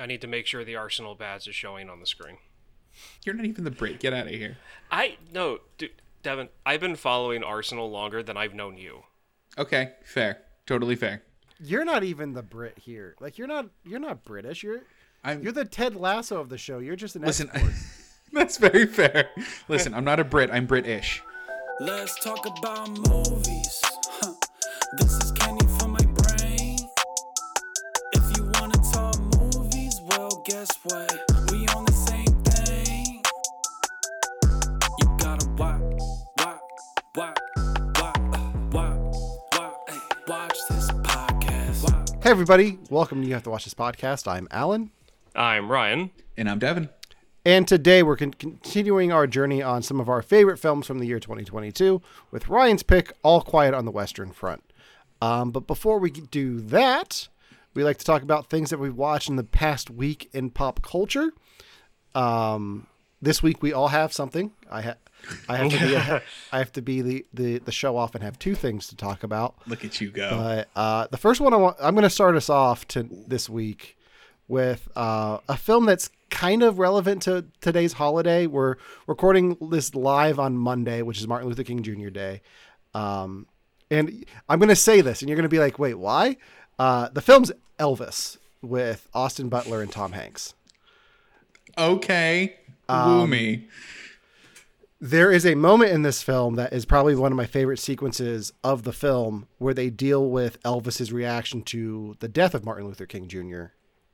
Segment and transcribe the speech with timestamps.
[0.00, 2.38] I need to make sure the Arsenal badge is showing on the screen.
[3.24, 4.00] You're not even the Brit.
[4.00, 4.56] Get out of here.
[4.90, 5.90] I no, dude,
[6.22, 6.48] Devin.
[6.66, 9.04] I've been following Arsenal longer than I've known you.
[9.58, 10.38] Okay, fair.
[10.66, 11.22] Totally fair.
[11.62, 13.14] You're not even the Brit here.
[13.20, 14.62] Like you're not you're not British.
[14.62, 14.80] You're
[15.22, 16.78] I'm, you're the Ted Lasso of the show.
[16.78, 17.50] You're just an listen.
[18.32, 19.30] that's very fair.
[19.68, 20.50] Listen, I'm not a Brit.
[20.50, 21.22] I'm British.
[21.78, 23.80] Let's talk about movies.
[23.84, 24.34] Huh.
[24.98, 25.29] This is
[30.50, 31.22] guess what?
[31.52, 33.22] We on the same thing.
[34.98, 35.80] You gotta watch,
[36.38, 36.58] watch,
[37.14, 37.38] watch,
[38.00, 38.18] watch,
[38.72, 38.98] watch,
[39.52, 41.84] watch, hey, watch this podcast.
[41.84, 42.10] Watch.
[42.24, 44.26] hey everybody, welcome to You Have to Watch This podcast.
[44.26, 44.90] I'm Alan.
[45.36, 46.10] I'm Ryan.
[46.36, 46.88] And I'm Devin.
[47.44, 51.06] And today we're con- continuing our journey on some of our favorite films from the
[51.06, 52.02] year 2022
[52.32, 54.64] with Ryan's pick, All Quiet on the Western Front.
[55.22, 57.28] Um, but before we do that,
[57.74, 60.82] we like to talk about things that we've watched in the past week in pop
[60.82, 61.32] culture.
[62.14, 62.86] Um,
[63.22, 64.52] this week we all have something.
[64.70, 64.98] I have.
[65.48, 65.96] I have to be.
[66.52, 69.22] I have to be the, the, the show off and have two things to talk
[69.22, 69.54] about.
[69.66, 70.30] Look at you go.
[70.30, 73.48] But uh, the first one I want, I'm going to start us off to this
[73.48, 73.96] week
[74.48, 78.46] with uh, a film that's kind of relevant to today's holiday.
[78.46, 82.08] We're recording this live on Monday, which is Martin Luther King Jr.
[82.08, 82.40] Day.
[82.94, 83.46] Um,
[83.90, 86.36] and I'm going to say this, and you're going to be like, wait, why?
[86.80, 90.54] Uh, the film's Elvis with Austin Butler and Tom Hanks.
[91.76, 92.56] okay.
[92.88, 93.68] Um, Woo me.
[95.00, 98.52] There is a moment in this film that is probably one of my favorite sequences
[98.64, 103.06] of the film where they deal with Elvis's reaction to the death of Martin Luther
[103.06, 103.64] King Jr.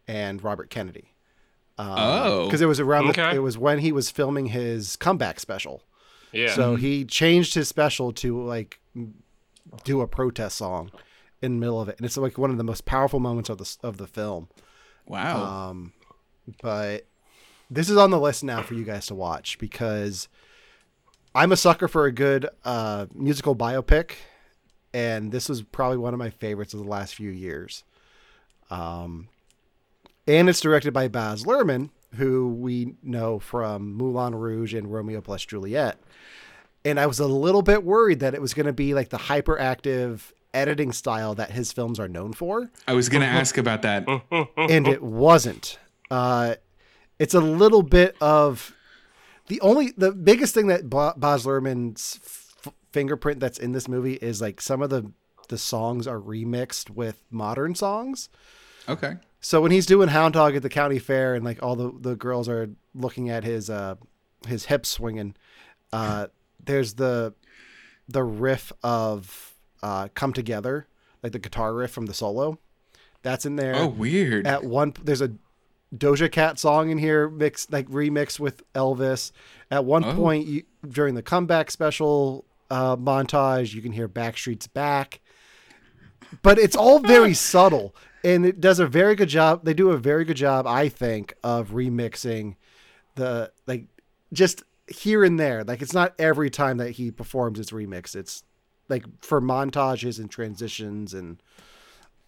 [0.06, 1.12] and Robert Kennedy.
[1.78, 2.46] oh.
[2.46, 3.36] Because it was around the, Okay.
[3.36, 5.82] it was when he was filming his comeback special.
[6.32, 6.54] Yeah.
[6.54, 8.80] So he changed his special to like
[9.84, 10.90] do a protest song
[11.42, 13.58] in the middle of it, and it's like one of the most powerful moments of
[13.58, 14.48] the of the film.
[15.06, 15.70] wow.
[15.70, 15.92] Um,
[16.62, 17.06] but
[17.70, 20.28] this is on the list now for you guys to watch because
[21.34, 24.12] I'm a sucker for a good uh, musical biopic,
[24.94, 27.84] and this was probably one of my favorites of the last few years.
[28.70, 29.28] Um,
[30.26, 35.44] and it's directed by Baz Luhrmann, who we know from Moulin Rouge and Romeo plus
[35.44, 36.00] Juliet.
[36.84, 39.18] And I was a little bit worried that it was going to be like the
[39.18, 43.82] hyperactive editing style that his films are known for I was going to ask about
[43.82, 44.06] that.
[44.56, 45.78] and it wasn't.
[46.10, 46.56] Uh,
[47.18, 48.74] it's a little bit of
[49.48, 54.40] the only the biggest thing that Baz Luhrmann's f- fingerprint that's in this movie is
[54.40, 55.12] like some of the
[55.48, 58.28] the songs are remixed with modern songs.
[58.88, 59.14] Okay.
[59.40, 62.16] So when he's doing Hound Dog at the county fair and like all the the
[62.16, 63.96] girls are looking at his uh
[64.46, 65.36] his hips swinging,
[65.92, 66.26] uh,
[66.64, 67.34] there's the
[68.08, 70.86] the riff of uh, "Come Together,"
[71.22, 72.58] like the guitar riff from the solo.
[73.22, 74.46] That's in there Oh, weird.
[74.46, 75.32] at one there's a
[75.94, 79.32] Doja Cat song in here mixed like remixed with Elvis.
[79.70, 80.14] At one Oh.
[80.14, 85.20] point you, during the comeback special uh, montage, you can hear Backstreet's back,
[86.42, 87.94] but it's all very subtle,
[88.24, 89.64] and it does a very good job.
[89.64, 92.56] They do a very good job, I think, of remixing
[93.14, 93.86] the like
[94.32, 95.64] just here and there.
[95.64, 98.14] Like it's not every time that he performs it's remix.
[98.16, 98.42] It's
[98.88, 101.42] like for montages and transitions and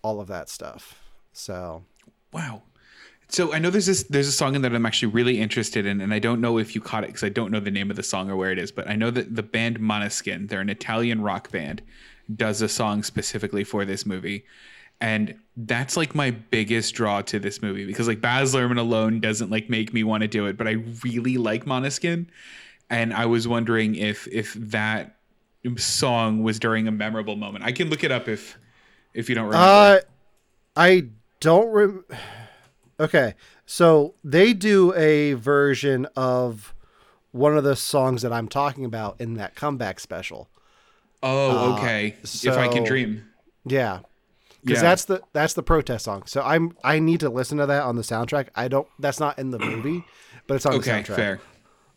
[0.02, 1.02] all of that stuff.
[1.32, 1.84] So
[2.32, 2.62] Wow.
[3.28, 6.00] So I know there's this there's a song in that I'm actually really interested in,
[6.00, 7.96] and I don't know if you caught it because I don't know the name of
[7.96, 10.70] the song or where it is, but I know that the band Måneskin, they're an
[10.70, 11.82] Italian rock band,
[12.34, 14.44] does a song specifically for this movie.
[15.00, 19.50] And that's like my biggest draw to this movie because like Baz Luhrmann alone doesn't
[19.50, 22.26] like make me want to do it, but I really like Måneskin,
[22.88, 25.17] and I was wondering if if that
[25.76, 27.64] song was during a memorable moment.
[27.64, 28.58] I can look it up if
[29.14, 29.64] if you don't remember.
[29.66, 29.98] Uh,
[30.76, 31.08] I
[31.40, 32.04] don't rem.
[33.00, 33.34] Okay,
[33.66, 36.74] so they do a version of
[37.32, 40.48] one of the songs that I'm talking about in that comeback special.
[41.22, 42.16] oh, okay.
[42.22, 43.24] if I can uh, dream.
[43.64, 44.00] Yeah,
[44.64, 44.88] because Yeah.
[44.88, 46.22] that's the that's the protest song.
[46.26, 48.48] So I'm I need to listen to that on the soundtrack.
[48.54, 48.88] I don't.
[48.98, 50.04] That's not in the movie,
[50.46, 51.16] but it's on the Okay, soundtrack.
[51.16, 51.40] fair.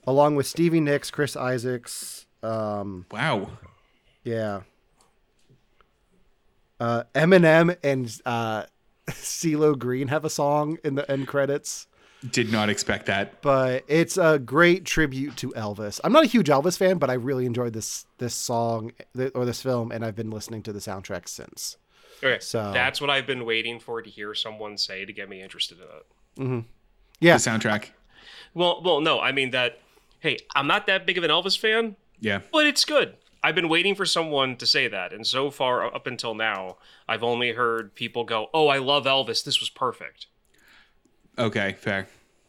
[0.08, 2.26] Along with Stevie Nicks, Chris Isaacs.
[2.44, 3.52] Um, Wow.
[4.24, 4.62] yeah.
[6.80, 8.64] Uh, Eminem and uh,
[9.10, 11.88] CeeLo Green have a song in the end credits.
[12.32, 13.42] Did not expect that.
[13.42, 16.00] But it's a great tribute to Elvis.
[16.04, 19.44] I'm not a huge Elvis fan, but I really enjoyed this this song th- or
[19.46, 21.78] this film, and I've been listening to the soundtrack since.
[22.24, 25.42] Okay, So- that's what I've been waiting for to hear someone say to get me
[25.42, 25.80] interested
[26.38, 26.66] in it.
[27.20, 27.90] Yeah, The soundtrack.
[28.54, 29.80] Well, well, no, I mean that.
[30.20, 32.40] Hey, I'm not that big of an Elvis fan, Yeah.
[32.54, 33.18] but it's good.
[33.44, 36.78] I've been waiting for someone to say that, and so far up until now,
[37.10, 39.44] I've only heard people go, "Oh, I love Elvis.
[39.44, 40.28] This was perfect,"
[41.40, 42.08] Okay, fair.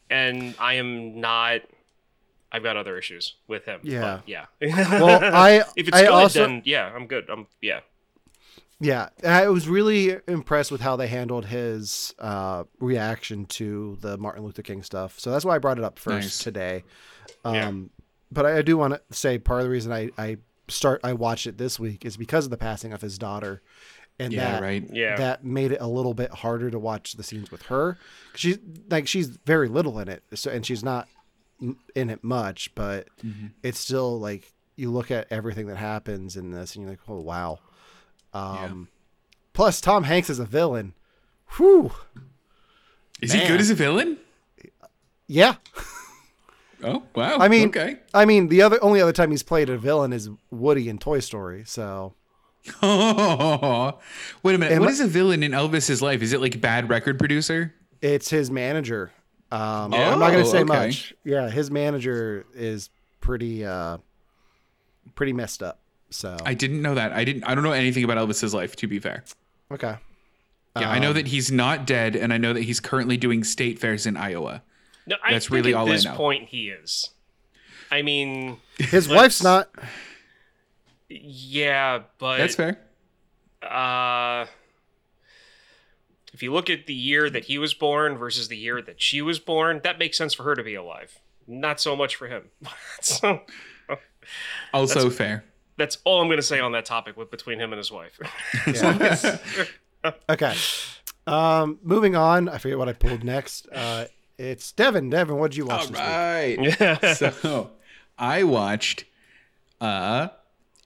[0.09, 1.61] and I am not.
[2.51, 3.79] I've got other issues with him.
[3.81, 4.19] Yeah.
[4.19, 4.45] but yeah.
[5.01, 7.27] Well, I if it's I good, also then yeah, I'm good.
[7.27, 7.79] I'm yeah.
[8.79, 14.43] yeah, I was really impressed with how they handled his uh, reaction to the Martin
[14.43, 15.19] Luther King stuff.
[15.19, 16.37] So that's why I brought it up first Nice.
[16.37, 16.83] today.
[17.43, 17.71] Yeah.
[18.33, 20.37] But I, I do want to say part of the reason I, I
[20.67, 23.61] start I watched it this week is because of the passing of his daughter,
[24.19, 24.83] and Yeah, that right.
[24.91, 25.15] Yeah.
[25.17, 27.97] that made it a little bit harder to watch the scenes with her.
[28.35, 28.57] She's
[28.89, 31.07] like she's very little in it, so and she's not
[31.95, 33.47] in it much, but Mm-hmm.
[33.61, 37.19] it's still like you look at everything that happens in this, and you're like, oh
[37.21, 37.59] wow.
[38.33, 38.87] Um,
[39.53, 40.95] Plus, Tom Hanks is a villain.
[41.57, 41.91] Whew.
[43.21, 44.17] Is he good as a villain?
[45.27, 45.55] Yeah.
[46.83, 47.37] Oh wow.
[47.37, 47.97] I mean, okay.
[48.13, 51.19] I mean, the other only other time he's played a villain is Woody in Toy
[51.19, 51.63] Story.
[51.65, 52.13] So
[52.81, 52.89] Wait
[54.55, 54.71] a minute.
[54.71, 56.21] Am What I- is a villain in Elvis's life?
[56.21, 57.73] Is it like bad record producer?
[58.01, 59.11] it's his manager.
[59.51, 60.65] Um, I'm not going to Oh, say okay.
[60.87, 61.13] much.
[61.23, 62.89] Yeah, his manager is
[63.21, 63.99] pretty, uh,
[65.15, 65.79] pretty messed up.
[66.09, 67.11] So I didn't know that.
[67.13, 67.43] I didn't.
[67.45, 68.75] I don't know anything about Elvis's life.
[68.77, 69.23] To be fair.
[69.71, 69.95] okay.
[70.75, 73.43] Yeah, I know Um, that he's not dead, and I know that he's currently doing
[73.43, 74.63] state fairs in Iowa.
[75.05, 76.15] No, I That's think really at all I this know.
[76.15, 77.09] point he is.
[77.91, 79.69] I mean, His wife's not.
[81.09, 82.79] yeah, but That's fair.
[83.61, 84.45] uh
[86.33, 89.21] if you look at the year that he was born versus the year that she
[89.21, 91.19] was born, that makes sense for her to be alive.
[91.47, 92.49] Not so much for him.
[93.01, 93.41] so
[94.73, 95.43] Also fair.
[95.77, 98.19] that's all I'm going to say on that topic with between him and his wife.
[100.29, 100.53] Okay.
[101.27, 102.49] Um, moving on.
[102.49, 103.67] I forget what I pulled next.
[103.71, 104.05] Uh,
[104.37, 105.09] it's Devin.
[105.09, 106.79] Devin, what did you watch All this week?
[106.79, 107.15] right.
[107.17, 107.71] so
[108.17, 109.05] I watched
[109.81, 110.29] uh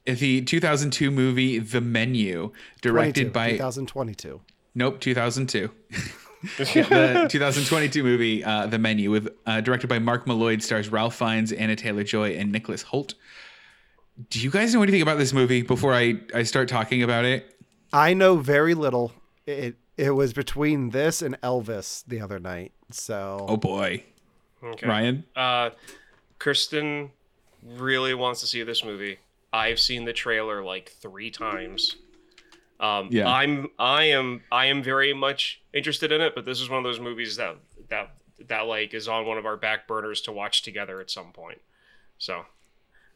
[0.05, 2.51] the 2002 movie The Menu,
[2.81, 4.41] directed by 2022.
[4.75, 5.69] Nope, 2002.
[6.57, 11.51] the 2022 movie uh, The Menu, with uh, directed by Mark Mylod, stars Ralph Fiennes,
[11.51, 13.15] Anna Taylor Joy, and Nicholas Hoult.
[14.29, 17.55] Do you guys know anything about this movie before I, I start talking about it?
[17.91, 19.11] I know very little.
[19.45, 22.71] It it was between this and Elvis the other night.
[22.91, 24.03] So Oh boy,
[24.63, 24.87] okay.
[24.87, 25.23] Ryan.
[25.35, 25.71] Uh
[26.39, 27.11] Kristen
[27.63, 29.19] really wants to see this movie.
[29.51, 31.95] I've seen the trailer like 3 times.
[32.79, 33.27] Um Yeah.
[33.27, 36.83] I'm I am I am very much interested in it, but this is one of
[36.83, 37.55] those movies that
[37.89, 38.11] that
[38.47, 41.59] that like is on one of our back burners to watch together at some point.
[42.19, 42.45] So,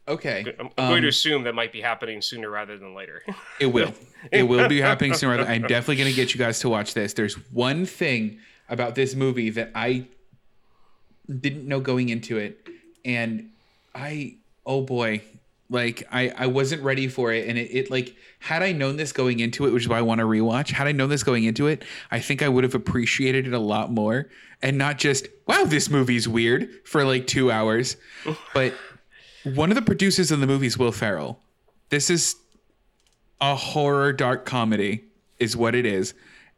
[0.07, 3.23] Okay, I'm, I'm going to Um, assume that might be happening sooner rather than later.
[3.59, 3.93] It will.
[4.31, 5.43] It will be happening sooner.
[5.43, 5.47] or.
[5.47, 7.13] I'm definitely going to get you guys to watch this.
[7.13, 8.39] There's one thing
[8.71, 10.07] about this movie that I
[11.29, 12.67] didn't know going into it,
[13.05, 13.51] and
[13.93, 15.21] I oh boy,
[15.69, 19.11] like I I wasn't ready for it, and it, it like had I known this
[19.11, 20.71] going into it, which is why I want to rewatch.
[20.71, 23.59] Had I known this going into it, I think I would have appreciated it a
[23.59, 24.29] lot more,
[24.61, 27.97] and not just wow, this movie's weird for like two hours,
[28.53, 28.73] but
[29.43, 31.39] one of the producers of the movie is Will Ferrell.
[31.89, 32.37] This is
[33.41, 35.03] a horror dark comedy
[35.39, 36.13] is what it is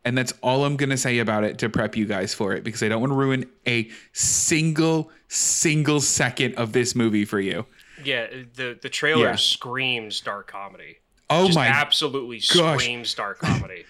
[0.05, 2.63] and that's all i'm going to say about it to prep you guys for it
[2.63, 7.65] because i don't want to ruin a single single second of this movie for you
[8.03, 9.35] yeah, the the trailer Yeah.
[9.35, 10.97] screams dark comedy.
[11.29, 12.81] oh Just my absolutely gosh.
[12.81, 13.85] screams dark comedy.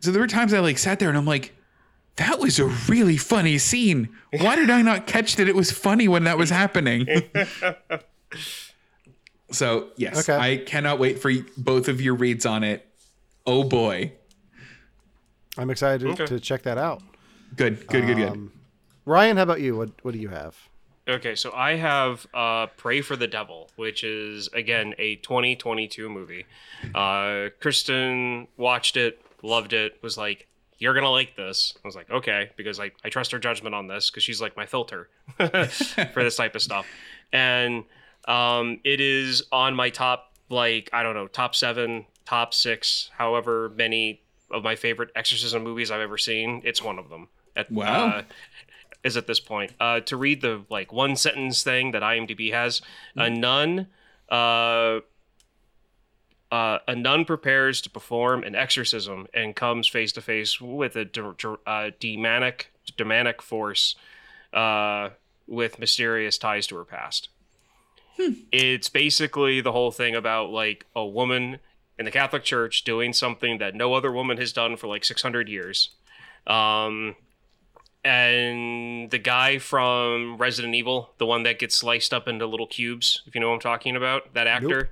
[0.00, 1.54] so there were times i like sat there and i'm like
[2.16, 4.08] that was a really funny scene
[4.40, 7.06] why did i not catch that it was funny when that was happening
[9.50, 10.38] so yes Okay.
[10.38, 12.86] i cannot wait for both of your reads on it
[13.46, 14.12] oh boy
[15.60, 16.26] I'm excited to, Okay.
[16.26, 17.02] to check that out.
[17.54, 18.52] good good good good Um,
[19.04, 19.76] Ryan, how about you?
[19.76, 20.56] What what do you have?
[21.08, 26.46] Okay, so I have uh, Prey for the Devil, which is again a 2022 movie.
[26.94, 30.46] Uh, Kristen watched it, loved it, was like,
[30.78, 33.86] "You're gonna like this." I was like, "Okay," because I, I trust her judgment on
[33.88, 36.86] this because she's like my filter for this type of stuff,
[37.32, 37.84] and
[38.28, 43.72] um, it is on my top like I don't know top seven, top six, however
[43.74, 46.62] many of my favorite exorcism movies I've ever seen.
[46.64, 47.28] It's one of them.
[47.56, 48.06] At, Wow.
[48.06, 48.22] uh,
[49.02, 49.72] is at this point.
[49.80, 52.82] Uh, to read the like one sentence thing that IMDb has,
[53.16, 53.86] a nun
[54.30, 55.00] uh,
[56.52, 61.04] uh, a nun prepares to perform an exorcism and comes face to face with a
[61.04, 63.94] de- de- uh, demonic demonic force
[64.52, 65.10] uh,
[65.46, 67.28] with mysterious ties to her past.
[68.52, 71.58] It's basically the whole thing about like a woman
[72.00, 75.48] in the Catholic Church doing something that no other woman has done for like 600
[75.48, 75.90] years.
[76.46, 77.14] Um,
[78.02, 83.22] and the guy from Resident Evil, the one that gets sliced up into little cubes,
[83.26, 84.90] if you know what I'm talking about, that actor.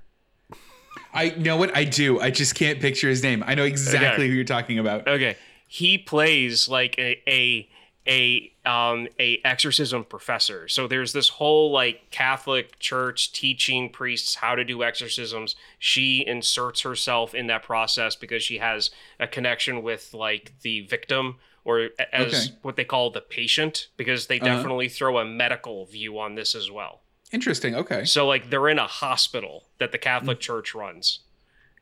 [1.15, 2.21] I know what I do.
[2.21, 3.43] I just can't picture his name.
[3.47, 4.29] I know exactly Okay.
[4.29, 5.09] who you're talking about.
[5.09, 5.37] Okay,
[5.67, 7.69] he plays like a a
[8.09, 10.67] a um a exorcism professor.
[10.69, 15.55] So there's this whole like Catholic church teaching priests how to do exorcisms.
[15.79, 21.37] She inserts herself in that process because she has a connection with like the victim
[21.65, 22.57] or as Okay.
[22.63, 24.55] what they call the patient because they Uh-huh.
[24.57, 27.03] definitely throw a medical view on this as well.
[27.31, 27.75] Interesting.
[27.75, 28.05] Okay.
[28.07, 31.21] So like they're in a hospital that the Catholic Church runs.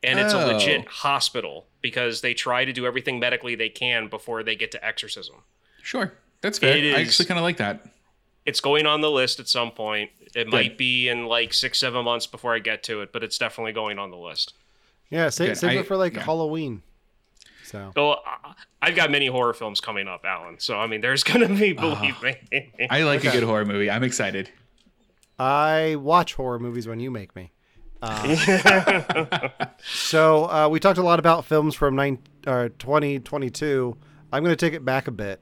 [0.03, 0.47] And it's a Oh.
[0.47, 4.85] legit hospital because they try to do everything medically they can before they get to
[4.85, 5.45] exorcism.
[5.87, 6.13] Sure.
[6.41, 6.77] That's fair.
[6.77, 7.87] It I is- actually kind of like that.
[8.45, 10.11] It's going on the list at some point.
[10.35, 13.39] It might be in like six, seven months before I get to it, but it's
[13.39, 14.55] definitely going on the list.
[15.11, 15.57] Yeah, save, Good.
[15.59, 16.23] save I- it for like yeah.
[16.25, 16.83] Halloween.
[17.65, 20.59] So So I- I've got many horror films coming up, Alan.
[20.61, 22.73] So I mean, there's gonna be, believe me.
[22.91, 23.89] I like a good horror movie.
[23.91, 24.51] I'm excited.
[25.39, 27.53] I watch horror movies when you make me.
[28.03, 28.37] Uh,
[29.85, 33.97] so uh, we talked a lot about films from nine, uh, 2022.
[34.33, 35.41] I'm going to take it back a bit.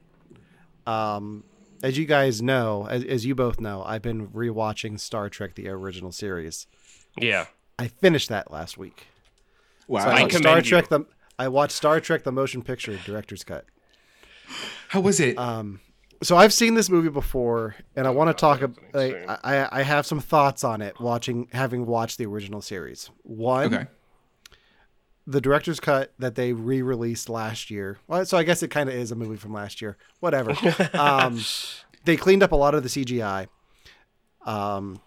[0.87, 1.45] Um,
[1.83, 5.69] as you guys know, as, as you both know, I've been rewatching Star Trek: The
[5.69, 6.67] Original Series.
[7.19, 7.47] yeah.
[7.79, 9.09] I finished that last week.
[9.89, 10.05] Wow.
[10.05, 10.71] So I I watched Star commend you.
[10.71, 11.01] Trek the
[11.39, 13.65] I watched Star Trek: The Motion Picture Director's Cut.
[14.89, 15.37] How was it?
[15.39, 15.81] Um,
[16.23, 18.63] so I've seen this movie before, and I want to talk.
[18.63, 21.01] ab- Like, I I have some thoughts on it.
[21.01, 23.11] Watching, having watched the original series.
[23.25, 23.87] One, okay.
[25.27, 27.99] The director's cut that they re-released last year.
[28.07, 29.97] Well, so I guess it kind of is a movie from last year.
[30.21, 30.55] Whatever.
[30.95, 31.41] um,
[32.05, 33.49] they cleaned up a lot of the CGI.
[34.45, 35.01] Um,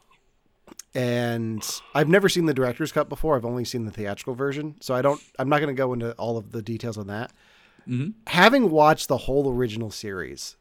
[0.95, 3.35] and I've never seen the director's cut before.
[3.35, 5.21] I've only seen the theatrical version, so I don't.
[5.37, 7.31] I'm not going to go into all of the details on that.
[8.27, 10.57] Having watched the whole original series,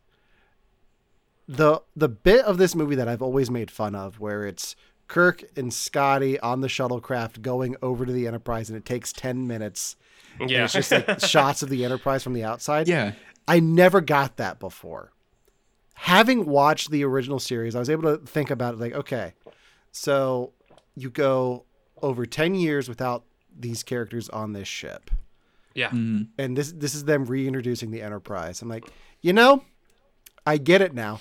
[1.48, 4.76] the the bit of this movie that I've always made fun of, where it's
[5.08, 9.46] Kirk and Scotty on the shuttlecraft going over to the Enterprise, and it takes ten
[9.46, 9.96] minutes.
[10.40, 10.64] and Yeah.
[10.64, 12.88] it's just like shots of the Enterprise from the outside.
[12.88, 13.12] Yeah.
[13.48, 15.12] I never got that before.
[15.94, 19.32] Having watched the original series, I was able to think about it like, okay,
[19.92, 20.52] so
[20.94, 21.64] you go
[22.02, 23.24] over 10 years without
[23.58, 25.10] these characters on this ship.
[25.74, 25.88] yeah.
[25.88, 26.22] Mm-hmm.
[26.38, 28.60] And this this is them reintroducing the Enterprise.
[28.60, 28.84] I'm like,
[29.22, 29.62] you know,
[30.46, 31.20] I get it now.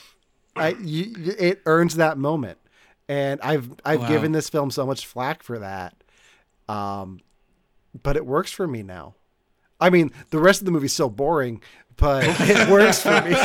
[0.58, 2.58] I you, it earns that moment.
[3.08, 4.08] And I've I've Wow.
[4.08, 5.96] given this film so much flack for that.
[6.68, 7.22] Um
[8.04, 9.16] but it works for me now.
[9.80, 11.62] I mean, the rest of the movie's so boring,
[11.98, 13.36] but it works for me.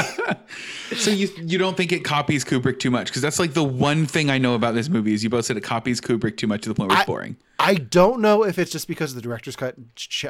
[0.97, 3.09] So you you don't think it copies Kubrick too much?
[3.09, 5.57] Because that's like the one thing I know about this movie is you both said
[5.57, 7.37] it copies Kubrick too much to the point where it's I- boring.
[7.63, 9.75] I don't know if it's just because the director's cut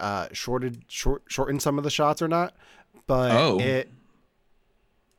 [0.01, 2.55] uh, shorted short, shortened some of the shots or not,
[3.07, 3.61] but Oh.
[3.61, 3.89] it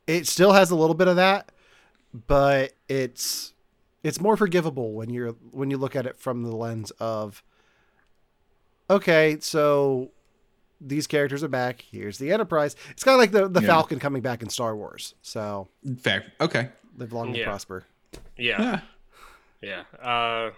[0.06, 1.50] it still has a little bit of that,
[2.26, 3.51] but it's
[4.02, 7.42] it's more forgivable when you're when you look at it from the lens of
[8.90, 10.10] okay, so
[10.80, 11.84] these characters are back.
[11.90, 12.74] Here's the Enterprise.
[12.90, 13.68] It's kind of like the the Yeah.
[13.68, 15.14] Falcon coming back in Star Wars.
[15.22, 15.68] So
[16.00, 16.24] Fair.
[16.40, 16.68] Okay.
[16.96, 17.44] live long and Yeah.
[17.44, 17.84] prosper.
[18.36, 18.80] Yeah.
[19.62, 19.82] Yeah.
[20.00, 20.06] Yeah.
[20.06, 20.50] Uh,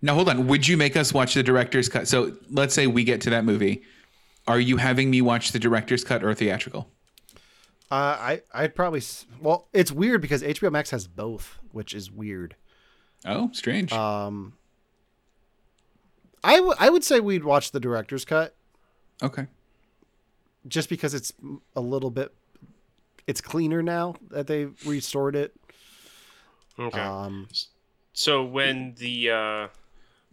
[0.00, 0.46] Now hold on.
[0.48, 2.08] Would you make us watch the director's cut?
[2.08, 3.82] So let's say we get to that movie.
[4.46, 6.90] Are you having me watch the director's cut or theatrical?
[7.90, 9.02] Uh, I I'd probably
[9.40, 12.56] well, it's weird because HBO Max has both, which is weird.
[13.26, 13.92] Oh, strange.
[13.92, 14.54] Um,
[16.42, 18.54] I w- I would say we'd watch the director's cut
[19.22, 19.46] okay.
[20.66, 21.32] just because it's
[21.74, 22.34] a little bit
[23.26, 25.54] it's cleaner now that they restored it.
[26.78, 27.00] okay.
[27.00, 27.48] Um,
[28.12, 29.68] So when the uh,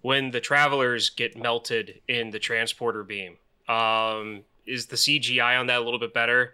[0.01, 3.37] when the travelers get melted in the transporter beam,
[3.69, 6.53] um, is the CGI on that a little bit better?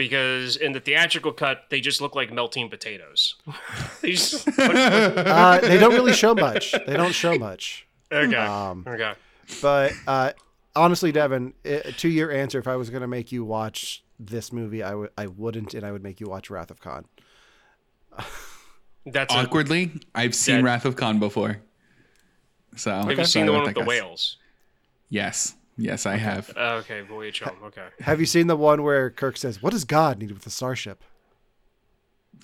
[0.00, 3.34] Because in the theatrical cut, they just look like melting potatoes.
[4.00, 6.72] they just look like- uh, they don't really show much.
[6.72, 7.86] They don't show much.
[8.10, 8.34] okay.
[8.34, 9.12] Um, okay.
[9.60, 10.32] but uh,
[10.74, 14.54] honestly, Devin, i to your answer, if I was going to make you watch this
[14.54, 17.04] movie, I would I wouldn't, and I would make you watch Wrath of Khan.
[19.04, 20.64] That's Awkwardly, I've seen Dead.
[20.64, 21.58] Wrath of Khan before.
[22.74, 24.38] So Have you seen the one with the whales?
[25.10, 25.56] Yes.
[25.80, 26.50] Yes, I have.
[26.54, 27.56] Uh, okay, Voyage Home.
[27.64, 30.50] Okay, Have you seen the one where Kirk says, "What does God need with a
[30.50, 31.02] starship?"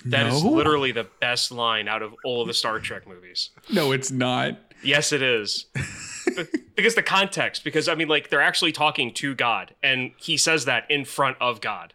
[0.06, 0.50] that is No?
[0.50, 3.50] literally the best line out of all of the Star Trek movies.
[3.70, 4.58] No, it's not.
[4.82, 5.66] Yes, it is.
[6.76, 7.62] because the context.
[7.64, 11.36] Because I mean, like they're actually talking to God, and he says that in front
[11.40, 11.92] of God.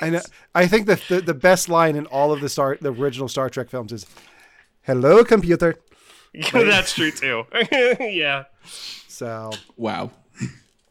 [0.00, 0.20] And uh,
[0.54, 3.48] I think that the, the best line in all of the Star the original Star
[3.48, 4.04] Trek films is
[4.82, 5.76] "Hello, computer."
[6.52, 7.44] That's true too.
[8.00, 8.44] yeah.
[9.06, 10.10] So Wow.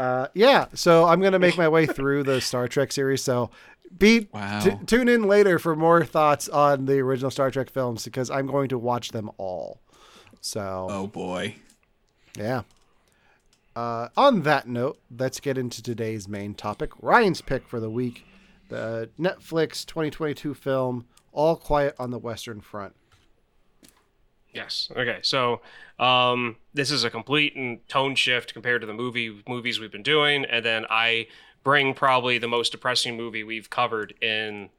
[0.01, 3.21] Uh, yeah, so I'm gonna make my way through the Star Trek series.
[3.21, 3.51] So
[3.97, 4.59] be Wow.
[4.61, 8.47] t- tune in later for more thoughts on the original Star Trek films because I'm
[8.47, 9.79] going to watch them all.
[10.39, 11.55] So Oh boy.
[12.37, 12.63] yeah.
[13.75, 16.91] Uh, on that note, let's get into today's main topic.
[17.01, 18.25] Ryan's pick for the week:
[18.69, 22.95] the Netflix 2022 film "All Quiet on the Western Front."
[24.53, 24.89] Yes.
[24.95, 25.19] Okay.
[25.21, 25.61] So
[25.99, 30.03] um, this is a complete and tone shift compared to the movie movies we've been
[30.03, 31.27] doing, and then I
[31.63, 34.69] bring probably the most depressing movie we've covered in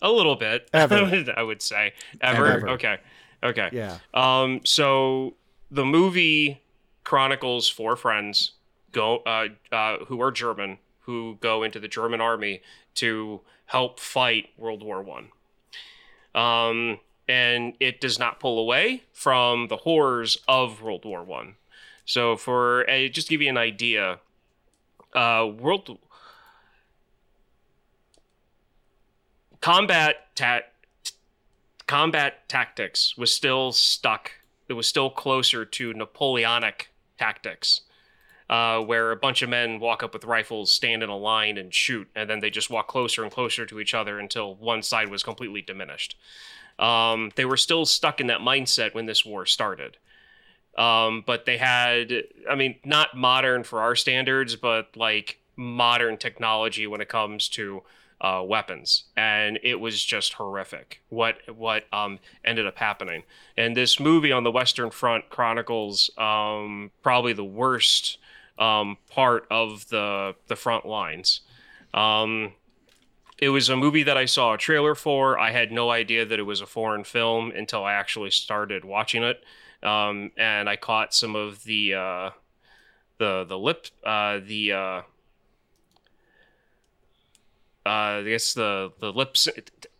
[0.00, 0.68] a little bit.
[0.72, 1.24] Ever.
[1.36, 2.46] I would say ever.
[2.46, 2.68] Ever.
[2.70, 2.98] Okay.
[3.42, 3.68] Okay.
[3.72, 3.98] Yeah.
[4.14, 4.60] Um.
[4.64, 5.34] So
[5.70, 6.62] the movie
[7.04, 8.52] chronicles four friends
[8.92, 12.60] go uh, uh who are German who go into the German army
[12.94, 15.28] to help fight World War One.
[16.34, 21.56] Um, and it does not pull away from the horrors of World War One.
[22.04, 24.20] So, for just to give you an idea,
[25.14, 25.98] uh, World
[29.60, 30.62] combat ta-
[31.86, 34.32] combat tactics was still stuck.
[34.68, 37.82] It was still closer to Napoleonic tactics,
[38.48, 41.74] uh, where a bunch of men walk up with rifles, stand in a line, and
[41.74, 45.08] shoot, and then they just walk closer and closer to each other until one side
[45.08, 46.16] was completely diminished.
[46.78, 49.96] Um, they were still stuck in that mindset when this war started.
[50.76, 52.12] Um, but they had,
[52.48, 57.82] I mean, not modern for our standards, but like modern technology when it comes to
[58.20, 61.02] uh, weapons, and it was just horrific.
[61.08, 63.22] What what um, ended up happening,
[63.56, 68.18] and this movie on the Western Front chronicles um, probably the worst
[68.58, 71.42] um, part of the the front lines.
[71.94, 72.52] Um,
[73.40, 75.38] it was a movie that I saw a trailer for.
[75.38, 79.22] I had no idea that it was a foreign film until I actually started watching
[79.22, 79.42] it,
[79.82, 82.30] um, and I caught some of the uh,
[83.18, 85.02] the the lip uh, the uh,
[87.86, 89.48] uh, I guess the the lips.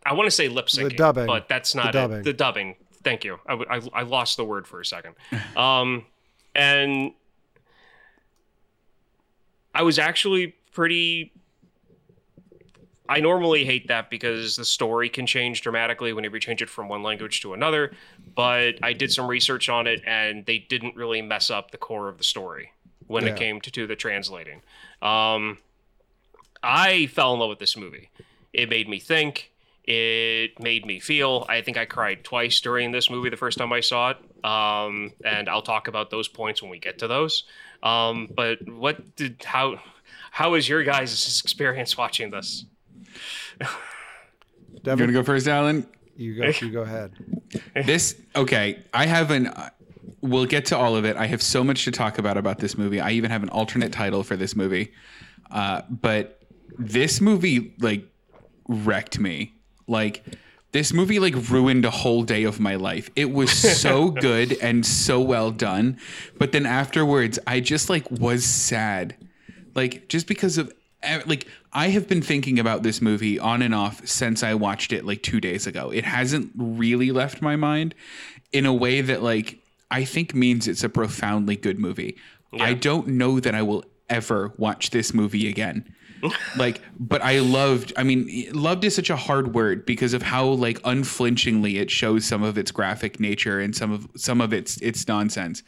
[0.05, 1.27] I want to say lip syncing, dubbing.
[1.27, 2.23] but that's not The it.
[2.23, 2.75] The dubbing.
[3.03, 3.39] Thank you.
[3.47, 5.15] I, I, I lost the word for a second.
[5.55, 6.05] Um,
[6.53, 7.13] and
[9.73, 11.31] I was actually pretty.
[13.09, 16.87] I normally hate that because the story can change dramatically whenever you change it from
[16.87, 17.91] one language to another.
[18.35, 22.07] But I did some research on it, and they didn't really mess up the core
[22.07, 22.71] of the story
[23.07, 23.31] when Yeah.
[23.33, 24.61] it came to, to the translating.
[25.01, 25.57] Um,
[26.61, 28.09] I fell in love with this movie.
[28.53, 29.51] It made me think.
[29.85, 31.45] It made me feel.
[31.49, 34.45] I think I cried twice during this movie the first time I saw it.
[34.45, 37.45] Um, and I'll talk about those points when we get to those.
[37.81, 39.79] Um, but what did how
[40.31, 42.65] how was your guys' experience watching this?
[44.83, 45.85] You're gonna go first, Alan.
[46.15, 46.47] you go.
[46.47, 47.11] You go ahead.
[47.85, 48.83] This okay.
[48.93, 49.51] I have an.
[50.21, 51.15] We'll get to all of it.
[51.17, 52.99] I have so much to talk about about this movie.
[52.99, 54.91] I even have an alternate title for this movie.
[55.49, 56.41] Uh, but
[56.77, 58.05] this movie like
[58.67, 59.53] wrecked me.
[59.87, 60.23] Like
[60.71, 63.09] this movie like ruined a whole day of my life.
[63.15, 65.97] It was so good and so well done,
[66.37, 69.15] but then afterwards I just like was sad.
[69.73, 70.71] Like just because of
[71.25, 75.05] like I have been thinking about this movie on and off since I watched it
[75.05, 75.91] like 2 days ago.
[75.91, 77.95] It hasn't really left my mind
[78.51, 79.59] in a way that like
[79.91, 82.17] I think means it's a profoundly good movie.
[82.59, 85.95] I don't know that I will ever watch this movie again.
[86.57, 90.47] like but I loved I mean loved is such a hard word because of how
[90.47, 94.77] like unflinchingly it shows some of its graphic nature and some of some of its
[94.77, 95.63] its nonsense.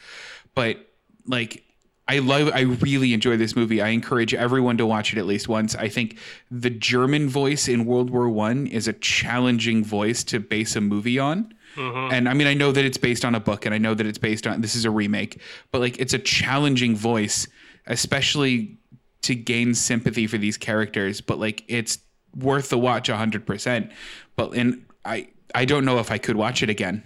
[0.53, 0.77] But
[1.25, 1.63] like
[2.12, 3.82] I love I really enjoy this movie.
[3.82, 5.76] I encourage everyone to watch it at least once.
[5.76, 6.17] I think
[6.52, 11.17] the German voice in World War 1 is a challenging voice to base a movie
[11.17, 11.54] on.
[11.78, 12.13] Mm-hmm.
[12.13, 14.06] And I mean I know that it's based on a book and I know that
[14.06, 15.39] it's based on this is a remake,
[15.71, 17.47] but like it's a challenging voice
[17.88, 18.78] especially
[19.21, 22.00] to gain sympathy for these characters, but like it's
[22.36, 23.89] worth the watch 100%.
[24.36, 27.04] But and I I don't know if I could watch it again.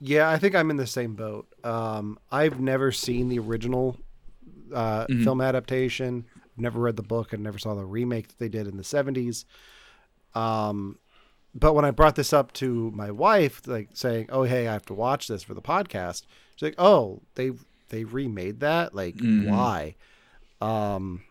[0.00, 1.49] Yeah, I think I'm in the same boat.
[1.64, 3.96] Um, I've never seen the original
[4.74, 6.24] uh, film adaptation.
[6.56, 9.44] Never read the book and never saw the remake that they did in the 70s.
[10.34, 10.98] Um,
[11.54, 14.86] but when I brought this up to my wife, like saying, "Oh, hey, I have
[14.86, 16.22] to watch this for the podcast,"
[16.54, 17.50] she's like, "Oh, they
[17.88, 18.94] they remade that?
[18.94, 19.16] Like,
[19.48, 19.96] why?"
[20.60, 21.22] Um,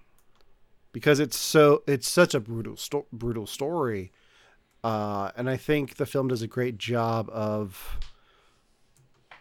[0.91, 4.11] because it's so it's such a brutal sto- brutal story,
[4.83, 7.97] uh, and I think the film does a great job of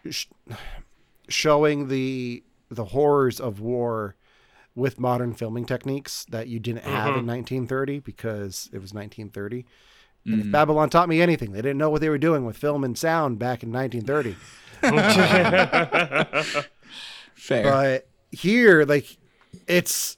[0.09, 0.27] sh-
[1.27, 4.15] showing the the horrors of war
[4.75, 7.65] with modern filming techniques that you didn't have in mm-hmm.
[7.67, 9.65] 1930 because it was 1930.
[10.25, 10.51] And if mm.
[10.51, 13.39] Babylon taught me anything, they didn't know what they were doing with film and sound
[13.39, 14.35] back in 1930.
[17.33, 17.63] Fair.
[17.63, 19.17] But here, like,
[19.67, 20.17] it's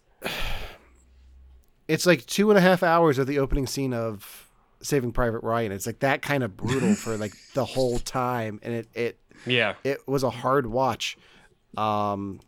[1.88, 4.50] it's like two and a half hours of the opening scene of
[4.82, 5.72] Saving Private Ryan.
[5.72, 9.74] It's like that kind of brutal for like the whole time, and it it Yeah.
[9.84, 11.18] it was a hard watch.
[11.78, 12.40] Um,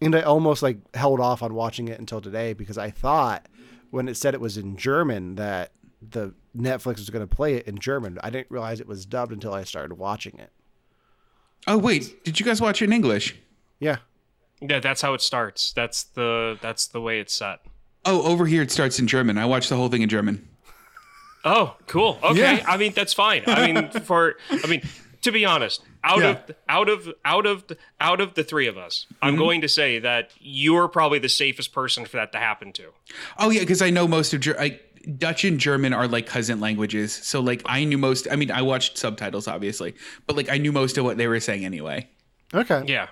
[0.00, 3.46] and I almost like held off on watching it until today because I thought
[3.90, 7.66] when it said it was in German that the Netflix was going to play it
[7.66, 8.18] in German.
[8.22, 10.50] I didn't realize it was dubbed until I started watching it.
[11.66, 13.36] oh wait, did you guys watch it in English?
[13.78, 13.96] Yeah.
[14.60, 15.72] Yeah, that's how it starts.
[15.72, 17.60] That's the that's the way it's set.
[18.04, 19.36] Oh, over here it starts in German.
[19.38, 20.48] I watched the whole thing in German.
[21.44, 22.18] Oh, cool.
[22.22, 22.56] Okay.
[22.58, 22.64] Yeah.
[22.66, 23.42] I mean, that's fine.
[23.46, 24.82] I mean, for I mean,
[25.26, 26.30] to be honest, out Yeah.
[26.30, 27.64] of out of out of
[28.00, 29.42] out of the three of us, I'm mm-hmm.
[29.42, 32.92] going to say that you're probably the safest person for that to happen to.
[33.38, 34.80] Oh yeah, because I know most of Ger- I,
[35.18, 37.12] Dutch and German are like cousin languages.
[37.12, 38.28] So like I knew most.
[38.30, 39.94] I mean, I watched subtitles obviously,
[40.28, 42.08] but like I knew most of what they were saying anyway.
[42.54, 42.84] Okay.
[42.86, 43.08] Yeah.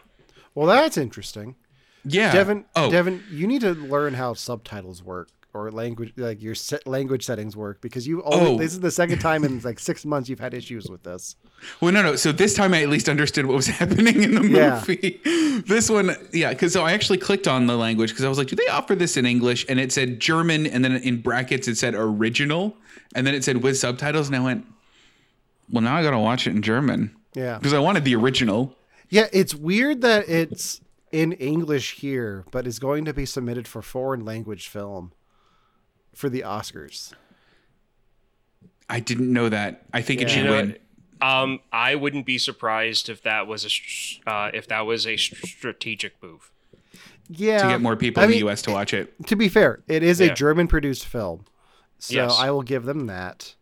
[0.55, 1.57] Well, that's interesting.
[2.05, 2.33] Yeah.
[2.33, 6.87] Devin, Oh, Devin, you need to learn how subtitles work or language, like your set
[6.87, 8.23] language settings work, because you.
[8.25, 8.59] Only, Oh.
[8.59, 11.37] This is the second time in like six months you've had issues with this.
[11.81, 12.17] well, no, no.
[12.17, 14.83] So this time I at least understood what was happening in the Yeah.
[14.87, 15.21] movie.
[15.67, 18.49] this one, yeah, because so I actually clicked on the language because I was like,
[18.49, 19.65] do they offer this in English?
[19.69, 22.77] And it said German, and then in brackets it said original,
[23.15, 24.67] and then it said with subtitles, and I went,
[25.71, 27.59] well, now I gotta watch it in German Yeah.
[27.59, 28.75] because I wanted the original.
[29.09, 30.81] Yeah, it's weird that it's
[31.13, 35.13] in English here, but is going to be submitted for foreign language film
[36.15, 37.13] for the Oscars.
[38.89, 39.83] I didn't know that.
[39.93, 40.35] I think it Yeah.
[40.35, 40.79] should You know, win.
[41.23, 46.23] um, I wouldn't be surprised if that was a uh, if that was a strategic
[46.23, 46.51] move.
[47.29, 48.61] Yeah, To get more people I in mean, the U.S.
[48.63, 49.15] to watch it.
[49.29, 50.33] To be fair, it is Yeah.
[50.33, 51.47] a German-produced film,
[51.99, 52.37] so Yes.
[52.39, 53.55] I will give them that.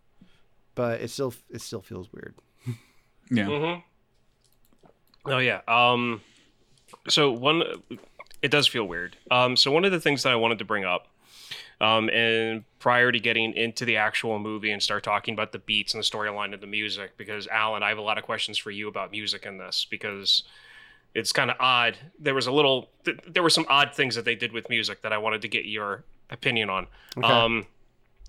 [0.74, 2.34] But it still it still feels weird.
[3.30, 3.44] Yeah.
[3.46, 3.80] Mm-hmm.
[5.30, 5.60] Oh yeah.
[5.68, 6.20] Um.
[7.08, 7.62] So one,
[8.42, 9.16] it does feel weird.
[9.30, 9.56] Um.
[9.56, 11.06] So one of the things that I wanted to bring up,
[11.82, 15.94] um, and prior to getting into the actual movie and start talking about the beats
[15.94, 18.70] and the storyline and the music, because Alan, I have a lot of questions for
[18.70, 20.44] you about music in this because
[21.12, 21.98] it's kind of odd.
[22.20, 25.02] There was a little, th- there were some odd things that they did with music
[25.02, 26.86] that I wanted to get your opinion on.
[27.24, 27.66] Um,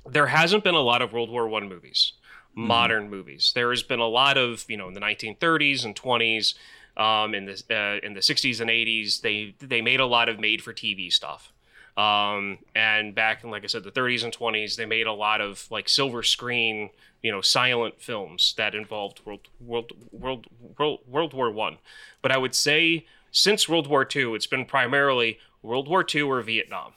[0.09, 2.13] there hasn't been a lot of World War One movies,
[2.55, 3.51] modern movies.
[3.53, 6.55] There has been a lot of, you know, in the 1930s and 20s,
[6.97, 10.39] um, in the uh, in the 60s and 80s, they they made a lot of
[10.39, 11.51] made-for-TV stuff.
[11.95, 15.41] Um, and back in, like I said, the 30s and 20s, they made a lot
[15.41, 16.89] of like silver screen,
[17.21, 21.77] you know, silent films that involved World World World World, World War One.
[22.21, 26.41] But I would say since World War Two, it's been primarily World War Two or
[26.41, 26.93] Vietnam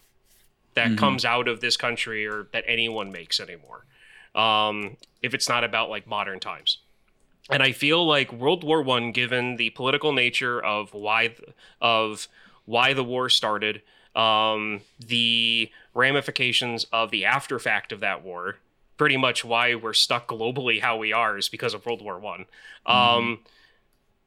[0.75, 3.87] that comes out of this country or that anyone makes anymore.
[4.35, 6.79] Um, if it's not about like modern times.
[7.49, 11.35] And I feel like World War One, given the political nature of why
[11.81, 12.29] of
[12.65, 13.83] why the war started,
[14.17, 18.57] um, the ramifications of the after fact of that war,
[18.97, 22.47] pretty much why we're stuck globally how we are is because of World War One.
[22.87, 23.41] Um,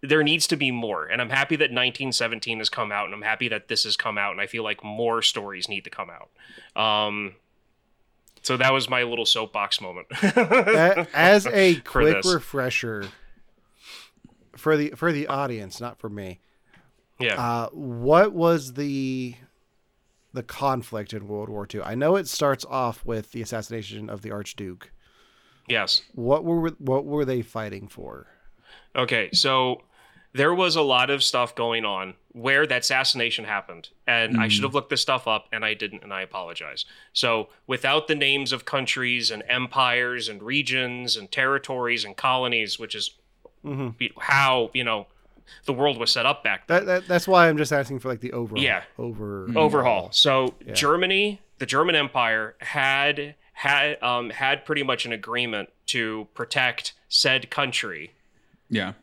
[0.01, 3.21] there needs to be more, and I'm happy that 1917 has come out, and I'm
[3.21, 6.09] happy that this has come out, and I feel like more stories need to come
[6.09, 6.81] out.
[6.81, 7.35] Um,
[8.41, 10.07] so that was my little soapbox moment.
[11.13, 13.07] As a quick refresher
[14.55, 16.39] for the for the audience, not for me.
[17.19, 17.35] yeah.
[17.35, 19.35] Uh, what was the
[20.33, 21.81] the conflict in World War II?
[21.81, 24.91] I know it starts off with the assassination of the Archduke.
[25.67, 26.01] yes.
[26.13, 28.27] What were what were they fighting for?
[28.95, 29.83] Okay, so
[30.33, 34.61] there was a lot of stuff going on where that assassination happened, and I should
[34.61, 34.65] mm.
[34.65, 36.85] have looked this stuff up, and I didn't, and I apologize.
[37.13, 42.93] So, without the names of countries and empires and regions and territories and colonies, which
[42.93, 43.17] is
[43.63, 45.07] be- how you know
[45.65, 46.85] the world was set up back then.
[46.85, 48.61] That, that that's why I'm just asking for like the overall.
[48.61, 48.83] Yeah.
[48.97, 50.09] over overhaul.
[50.11, 56.93] So Germany, the German Empire had had um, had pretty much an agreement to protect
[57.09, 58.11] said country
[58.69, 58.93] Yeah.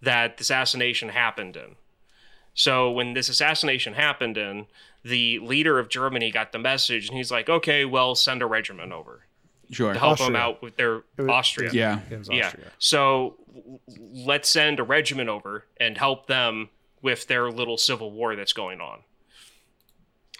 [0.00, 1.76] that the assassination happened in.
[2.54, 4.66] So when this assassination happened in,
[5.04, 8.92] the leader of Germany got the message and he's like, "Okay, well, send a regiment
[8.92, 9.24] over
[9.70, 9.92] Sure.
[9.92, 12.00] to help them out with their was- Austria." Yeah.
[12.10, 12.52] It was Yeah.
[12.78, 13.80] So l-
[14.26, 16.70] let's send a regiment over and help them
[17.02, 19.00] with their little civil war that's going on.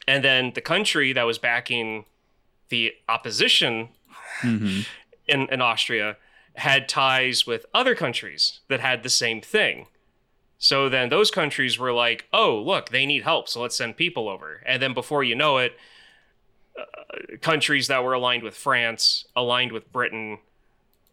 [0.09, 2.05] And then the country that was backing
[2.69, 3.91] the opposition
[4.43, 4.81] Mm-hmm.
[5.27, 6.17] in, in Austria
[6.55, 9.87] had ties with other countries that had the same thing.
[10.59, 14.29] So then those countries were like, "Oh, look, they need help, so let's send people
[14.29, 15.77] over." And then before you know it,
[16.79, 20.39] uh, countries that were aligned with France, aligned with Britain,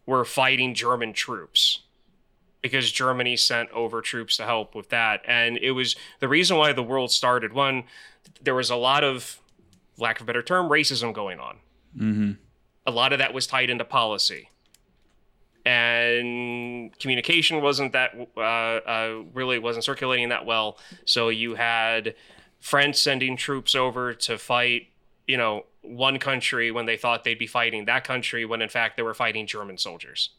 [0.06, 1.80] were fighting German troops
[2.62, 5.22] because Germany sent over troops to help with that.
[5.26, 7.52] And it was the reason why the world started.
[7.52, 7.84] One,
[8.42, 9.38] there was a lot of,
[9.96, 11.56] lack of a better term, racism going on.
[11.96, 12.32] Mm-hmm.
[12.86, 14.48] A lot of that was tied into policy.
[15.64, 20.78] And communication wasn't that, uh, uh, really wasn't circulating that well.
[21.04, 22.14] So you had
[22.60, 24.88] France sending troops over to fight,
[25.28, 28.96] you know, one country when they thought they'd be fighting that country, when in fact
[28.96, 30.30] they were fighting German soldiers.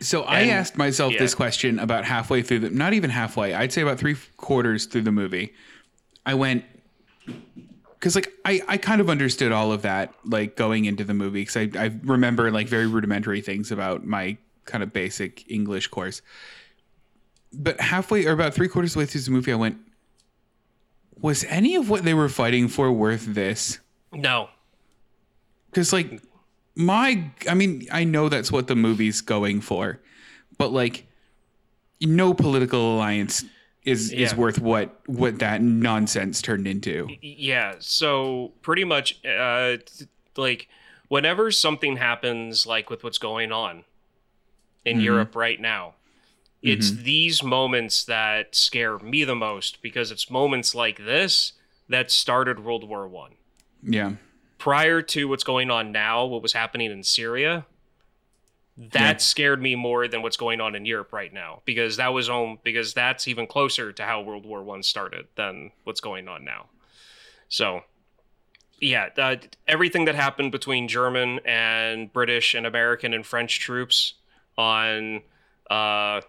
[0.00, 1.20] So I asked myself yeah.
[1.20, 5.02] this question about halfway through the not even halfway, I'd say about three quarters through
[5.02, 5.54] the movie.
[6.26, 6.64] I went
[7.94, 11.42] because like I, I kind of understood all of that like going into the movie
[11.42, 16.20] because I, I remember like very rudimentary things about my kind of basic English course.
[17.52, 19.76] But halfway or about three quarters of the way through the movie, I went,
[21.22, 23.78] was any of what they were fighting for worth this?
[24.12, 24.50] No,
[25.70, 26.20] because like
[26.74, 30.00] my i mean i know that's what the movie's going for
[30.56, 31.06] but like
[32.00, 33.44] no political alliance
[33.84, 37.08] is is worth what what that nonsense turned into.
[37.20, 39.78] Yeah, so pretty much uh
[40.36, 40.68] like
[41.08, 43.84] whenever something happens like with what's going on
[44.84, 45.94] in Europe right now,
[46.62, 51.52] it's these moments that scare me the most because it's moments like this
[51.88, 53.32] that started World War 1.
[53.82, 54.12] yeah
[54.58, 57.66] Prior to what's going on now, what was happening in Syria,
[58.76, 59.16] that Yeah.
[59.18, 62.58] scared me more than what's going on in Europe right now because that was on
[62.62, 66.66] because that's even closer to how World War 1 started than what's going on now.
[67.48, 67.82] So,
[68.80, 69.36] yeah, uh,
[69.68, 74.14] everything that happened between German and British and American and French troops
[74.56, 75.22] on
[75.70, 76.20] uh,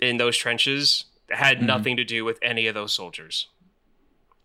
[0.00, 1.66] in those trenches had mm-hmm.
[1.66, 3.48] nothing to do with any of those soldiers.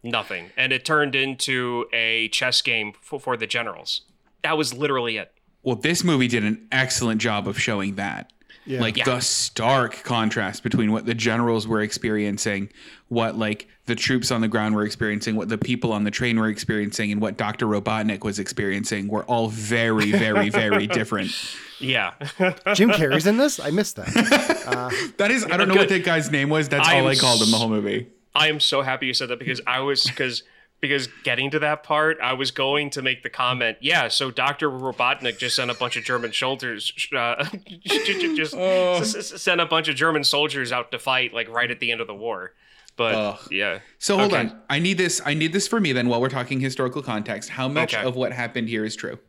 [0.04, 4.02] Nothing, and it turned into a chess game for, for the generals.
[4.44, 5.34] That was literally it.
[5.64, 8.32] well this movie did an excellent job of showing that
[8.66, 8.82] Yeah.
[8.82, 9.06] like Yeah.
[9.06, 12.70] the stark contrast between what the generals were experiencing
[13.10, 16.40] what like the troops on the ground were experiencing what the people on the train
[16.40, 21.32] were experiencing and what dr robotnik was experiencing were all very very very different
[21.80, 22.14] Yeah,
[22.74, 23.60] Jim Carrey's in this.
[23.60, 24.08] I missed that.
[24.66, 25.82] Uh, that is, I don't know good.
[25.82, 26.70] what that guy's name was.
[26.70, 28.08] That's I all I called him the whole movie.
[28.34, 30.42] I am so happy you said that because I was because
[30.88, 33.78] because getting to that part, I was going to make the comment.
[33.82, 37.46] Yeah, so Doctor Robotnik just sent a bunch of German soldiers, uh,
[37.84, 41.92] just s- sent a bunch of German soldiers out to fight like right at the
[41.92, 42.54] end of the war.
[42.98, 44.42] But yeah, So hold Okay.
[44.44, 44.62] on.
[44.70, 45.22] I need this.
[45.26, 46.08] I need this for me then.
[46.08, 48.04] While we're talking historical context, how much Okay.
[48.06, 49.20] of what happened here is true?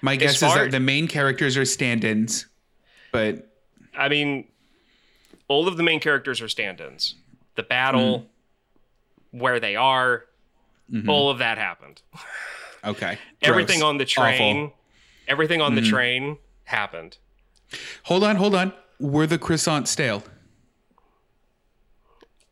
[0.00, 2.46] My guess is that the main characters are stand-ins,
[3.12, 3.50] but
[3.96, 4.46] I mean,
[5.48, 7.16] all of the main characters are stand-ins.
[7.56, 8.26] The battle,
[9.30, 10.24] where they are,
[11.08, 12.02] all of that happened.
[12.84, 13.18] okay.
[13.42, 14.76] Everything on the train, Awful.
[15.28, 17.18] everything on the train happened.
[18.04, 18.36] Hold on.
[18.36, 18.72] Hold on.
[19.00, 20.22] Were the croissants stale?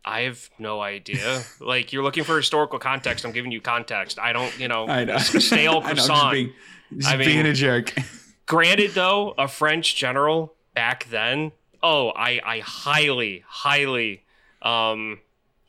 [0.04, 1.42] I have no idea.
[1.60, 3.24] like you're looking for historical context.
[3.24, 4.18] I'm giving you context.
[4.18, 5.18] I don't, you know, I know.
[5.18, 6.52] stale I know, I'm just being,
[6.98, 7.94] just I being mean- a jerk.
[8.46, 11.52] Granted, though, a French general back then.
[11.82, 14.24] Oh, I, I highly, highly
[14.60, 15.20] um,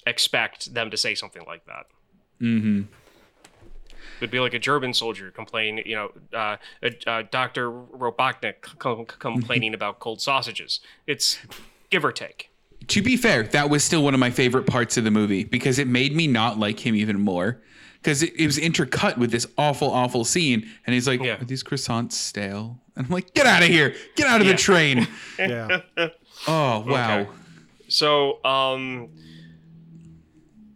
[0.08, 1.86] expect them to say something like that.
[2.42, 2.82] Mm-hmm.
[4.20, 9.06] It'd be like a German soldier complaining, you know, uh, uh, uh, Doctor Robotnik com-
[9.06, 10.80] complaining about cold sausages.
[11.08, 11.40] It's
[11.90, 12.50] give or take.
[12.88, 15.78] To be fair, that was still one of my favorite parts of the movie because
[15.80, 17.62] it made me not like him even more.
[17.96, 21.42] Because it, it was intercut with this awful, awful scene, and he's like, Yeah.
[21.42, 23.96] "Are these croissants stale?" And I'm like, "Get out of here!
[24.18, 24.54] Get out of Yeah.
[24.54, 25.08] the train!"
[25.40, 25.80] Yeah.
[26.48, 27.20] Oh wow.
[27.22, 27.30] Okay.
[27.88, 29.10] So, um,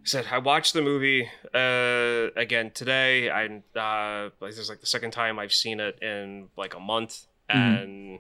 [0.07, 3.29] said I watched the movie uh, again today.
[3.29, 3.45] I
[3.77, 7.27] uh, like, this is like the second time I've seen it in like a month,
[7.49, 8.19] and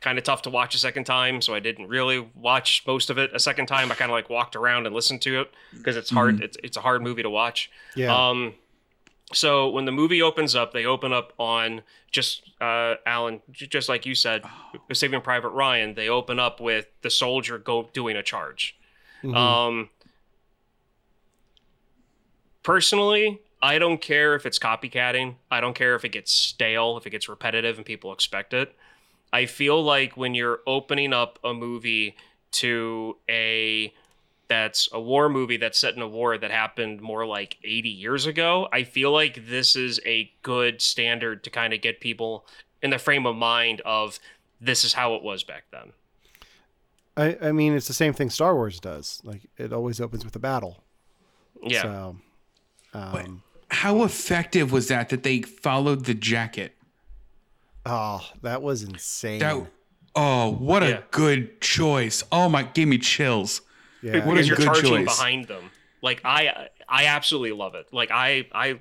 [0.00, 1.40] kind of tough to watch a second time.
[1.40, 3.90] So I didn't really watch most of it a second time.
[3.90, 6.40] I kind of like walked around and listened to it because it's hard.
[6.42, 7.70] It's it's a hard movie to watch.
[7.94, 8.14] Yeah.
[8.14, 8.54] Um,
[9.32, 14.06] so when the movie opens up, they open up on just uh, Alan, just like
[14.06, 14.42] you said,
[14.88, 15.94] with Saving Private Ryan.
[15.94, 18.74] They open up with the soldier go doing a charge.
[19.34, 19.90] Um,
[22.68, 25.36] personally, I don't care if it's copycatting.
[25.50, 28.76] I don't care if it gets stale, if it gets repetitive, and people expect it.
[29.32, 32.14] I feel like when you're opening up a movie
[32.50, 33.92] to a
[34.48, 38.26] that's a war movie that's set in a war that happened more like 80 years
[38.26, 42.46] ago, I feel like this is a good standard to kind of get people
[42.82, 44.18] in the frame of mind of
[44.60, 45.92] this is how it was back then.
[47.16, 49.22] I, I mean, it's the same thing Star Wars does.
[49.24, 50.82] Like it always opens with a battle.
[51.62, 51.82] Yeah.
[51.82, 52.16] So,
[52.94, 56.74] um, How effective was that that they followed the jacket?
[57.86, 59.38] oh, that was insane.
[59.38, 59.66] That
[60.14, 62.22] oh, what a good choice.
[62.30, 63.62] Oh my, gave me chills.
[64.02, 64.26] yeah.
[64.26, 65.16] what a you're good charging choice.
[65.18, 65.70] behind them.
[66.02, 67.86] Like I, I absolutely love it.
[67.92, 68.78] Like I, I,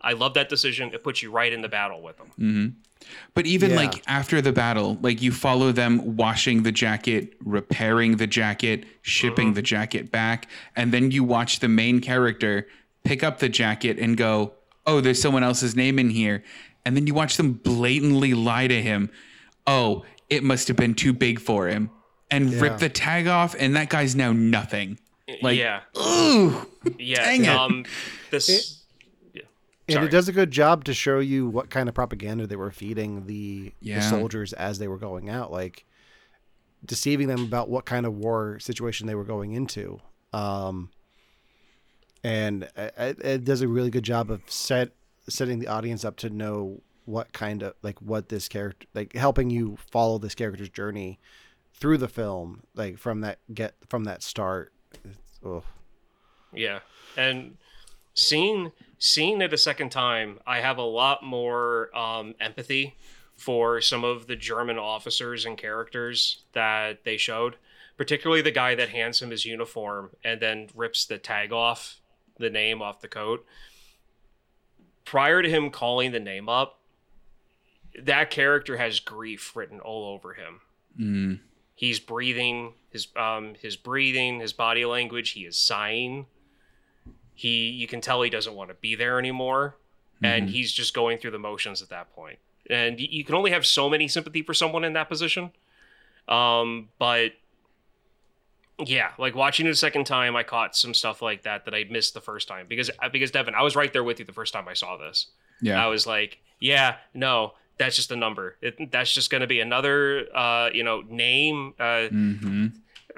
[0.00, 0.90] I love that decision.
[0.94, 2.76] It puts you right in the battle with them.
[3.34, 3.76] But even Yeah.
[3.76, 9.52] like after the battle, like you follow them washing the jacket, repairing the jacket, shipping
[9.54, 12.66] the jacket back, and then you watch the main character
[13.04, 14.54] pick up the jacket and go,
[14.86, 16.42] "Oh, there's someone else's name in here."
[16.84, 19.10] And then you watch them blatantly lie to him.
[19.66, 21.90] "Oh, it must have been too big for him."
[22.30, 22.60] And Yeah.
[22.60, 24.98] rip the tag off and that guy's now nothing.
[25.42, 26.66] Like, yeah, ooh.
[26.98, 27.24] yeah.
[27.24, 27.48] dang it.
[27.48, 27.84] Um,
[28.30, 28.82] this.
[29.34, 29.42] yeah.
[29.88, 30.06] and Sorry.
[30.06, 33.26] it does a good job to show you what kind of propaganda they were feeding
[33.26, 33.96] the, Yeah.
[33.96, 35.84] the soldiers as they were going out, like
[36.84, 40.00] deceiving them about what kind of war situation they were going into.
[40.32, 40.90] Um,
[42.24, 44.90] and it, it- it does a really good job of set
[45.28, 49.50] setting the audience up to know what kind of like what this character like helping
[49.50, 51.18] you follow this character's journey
[51.74, 54.72] through the film like from that get from that start.
[55.44, 55.62] Oh.
[56.52, 56.80] Yeah,
[57.16, 57.56] and
[58.14, 62.96] seeing seeing it a second time, I have a lot more um, empathy
[63.36, 67.56] for some of the German officers and characters that they showed,
[67.96, 71.97] particularly the guy that hands him his uniform and then rips the tag off,
[72.38, 73.44] the name off the coat.
[75.04, 76.80] Prior to him calling the name up,
[78.02, 80.60] that character has grief written all over him
[81.00, 81.38] Mm.
[81.76, 86.26] he's breathing his um his breathing his body language he is sighing
[87.34, 89.76] he you can tell he doesn't want to be there anymore
[90.22, 92.38] and he's just going through the motions at that point.
[92.66, 95.52] point and you can only have so many sympathy for someone in that position
[96.28, 97.32] um but
[98.86, 101.84] yeah like watching it a second time i caught some stuff like that that i
[101.90, 104.32] missed the first time because uh, because devin i was right there with you the
[104.32, 105.26] first time i saw this
[105.60, 105.82] Yeah.
[105.82, 108.56] I was like, yeah, no, that's just a number.
[108.62, 111.74] It, that's just going to be another, uh, you know, name.
[111.78, 112.66] Uh, hmm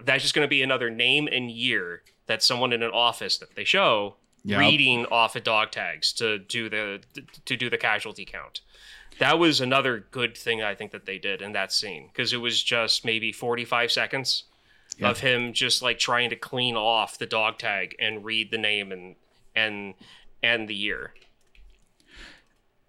[0.04, 3.54] That's just going to be another name and year that someone in an office that
[3.56, 4.58] they show Yep.
[4.58, 7.00] reading off of dog tags to do the
[7.44, 8.62] to do the casualty count.
[9.18, 12.38] That was another good thing I think that they did in that scene because it
[12.40, 14.44] was just maybe 45 seconds
[14.98, 15.10] Yeah.
[15.10, 18.92] of him just like trying to clean off the dog tag and read the name
[18.92, 19.16] and
[19.56, 19.94] and
[20.42, 21.12] and the year.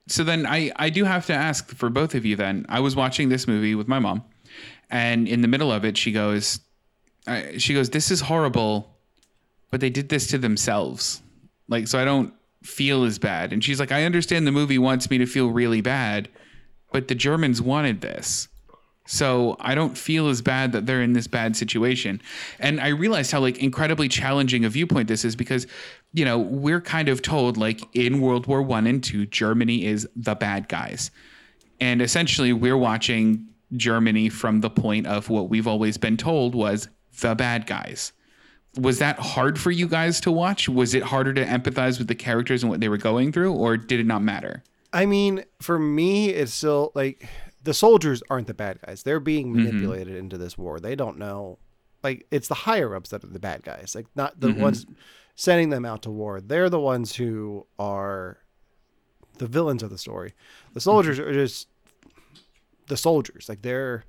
[0.08, 2.96] so then I, I do have to ask for both of you then i was
[2.96, 4.24] watching this movie with my mom
[4.90, 6.60] and in the middle of it she goes
[7.28, 8.94] I, she goes this is horrible
[9.70, 11.22] but they did this to themselves
[11.70, 12.34] like so i don't
[12.64, 15.82] feel as bad and she's like i understand the movie wants me to feel really
[15.82, 16.28] bad
[16.92, 18.48] but the germans wanted this
[19.12, 22.22] so I don't feel as bad that they're in this bad situation.
[22.60, 25.68] And I realized how like incredibly challenging a viewpoint this is because,
[26.14, 30.08] you know, we're kind of told like in World War One and Two, Germany is
[30.16, 31.12] the bad guys.
[31.82, 36.88] And essentially we're watching Germany from the point of what we've always been told was
[37.20, 38.14] the bad guys.
[38.78, 40.70] Was that hard for you guys to watch?
[40.70, 43.76] Was it harder to empathize with the characters and what they were going through, or
[43.76, 44.64] did it not matter?
[44.94, 47.28] I mean, for me, it's still like
[47.64, 49.04] the soldiers aren't the bad guys.
[49.04, 49.64] They're being mm-hmm.
[49.64, 50.80] manipulated into this war.
[50.80, 51.60] They don't know.
[52.04, 53.94] Like it's the higher ups that are the bad guys.
[53.96, 54.62] Like not the mm-hmm.
[54.62, 54.86] ones
[55.36, 56.42] sending them out to war.
[56.42, 58.40] They're the ones who are
[59.38, 60.34] the villains of the story.
[60.74, 60.90] The mm-hmm.
[60.90, 61.68] soldiers are just
[62.88, 63.48] the soldiers.
[63.48, 64.06] Like they're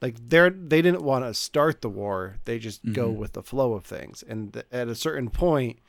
[0.00, 2.36] like they're they didn't want to start the war.
[2.44, 4.24] They just go with the flow of things.
[4.26, 5.80] And th- at a certain point,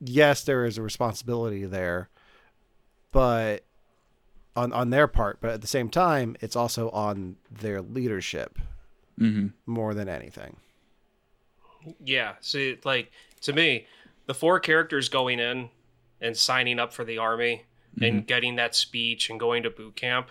[0.00, 2.08] yes, there is a responsibility there,
[3.10, 3.64] but
[4.58, 5.38] on on their part.
[5.40, 8.58] But at the same time, it's also on their leadership
[9.18, 9.48] Mm-hmm.
[9.66, 10.56] more than anything.
[12.04, 12.34] Yeah.
[12.40, 13.86] See, like to me,
[14.26, 15.70] the four characters going in
[16.20, 17.64] and signing up for the army
[18.00, 20.30] and getting that speech and going to boot camp.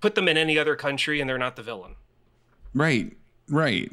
[0.00, 1.96] Put them in any other country and they're not the villain.
[2.72, 3.14] Right,
[3.48, 3.92] right.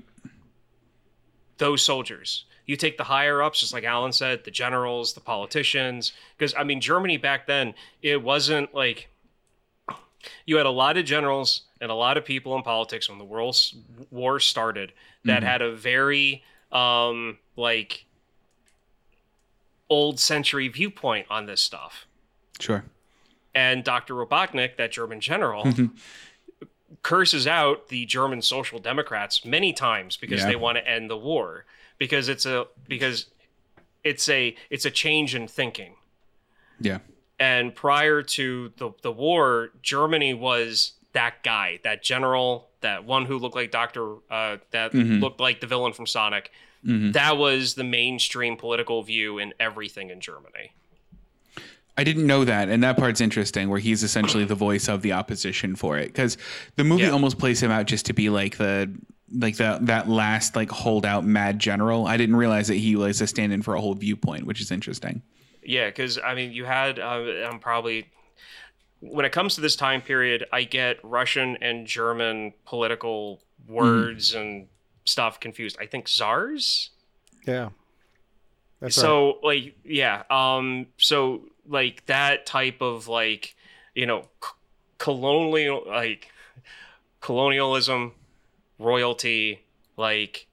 [1.57, 2.45] Those soldiers.
[2.71, 6.13] You take the higher ups, just like Alan said, the generals, the politicians.
[6.37, 9.09] Because, I mean, Germany back then, it wasn't like
[10.45, 13.25] you had a lot of generals and a lot of people in politics when the
[13.25, 13.57] world
[14.09, 14.93] war started
[15.25, 18.05] that had a very um like
[19.89, 22.05] old century viewpoint on this stuff
[22.59, 22.85] Sure.
[23.53, 25.67] and dr robotnik that german general
[27.01, 30.47] curses out the german social democrats many times because Yeah.
[30.49, 31.65] they want to end the war
[32.01, 33.27] because it's a because
[34.03, 35.93] it's a it's a change in thinking
[36.79, 36.97] Yeah.
[37.39, 43.37] and prior to the the war, Germany was that guy, that general, that one who
[43.37, 45.21] looked like Doctor, uh, that Mhm.
[45.21, 46.51] looked like the villain from Sonic.
[46.83, 47.13] Mhm.
[47.13, 50.71] That was the mainstream political view in everything in Germany.
[51.97, 53.69] I didn't know that, and that part's interesting.
[53.69, 56.35] Where he's essentially the voice of the opposition for it, because
[56.77, 57.09] the movie Yeah.
[57.11, 58.89] almost plays him out just to be like the
[59.33, 62.07] like that that last like holdout mad general.
[62.07, 65.21] I didn't realize that he was a stand-in for a whole viewpoint, which is interesting.
[65.63, 68.07] Yeah, because I mean, you had uh, I'm probably
[68.99, 74.67] when it comes to this time period, I get Russian and German political words and
[75.05, 75.77] stuff confused.
[75.79, 76.91] I think czars.
[77.45, 77.69] Yeah.
[78.79, 79.01] That's right.
[79.01, 83.55] so like yeah, um, so like that type of like
[83.93, 84.49] you know c-
[84.97, 86.29] colonial like
[87.19, 88.13] colonialism,
[88.81, 89.63] royalty,
[89.97, 90.47] like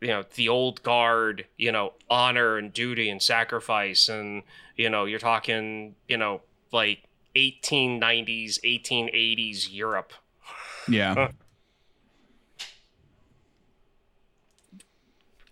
[0.00, 4.42] you know the old guard, you know honor and duty and sacrifice, and
[4.76, 6.40] you know you're talking you know
[6.72, 7.04] like
[7.36, 10.12] 1890s, 1880s Europe.
[10.88, 11.28] Yeah,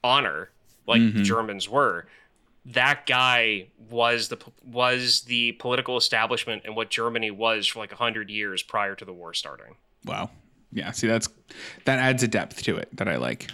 [0.04, 0.50] honor
[0.86, 1.24] like the Mhm.
[1.24, 2.06] Germans were.
[2.64, 7.96] That guy was the was the political establishment and what Germany was for like a
[7.96, 9.76] hundred years prior to the war starting.
[10.04, 10.30] wow.
[10.72, 11.28] Yeah, see that's
[11.84, 13.50] that adds a depth to it that I like.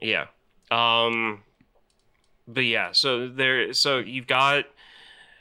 [0.00, 0.26] Yeah.
[0.70, 1.42] Um
[2.46, 4.64] but yeah, so there so you've got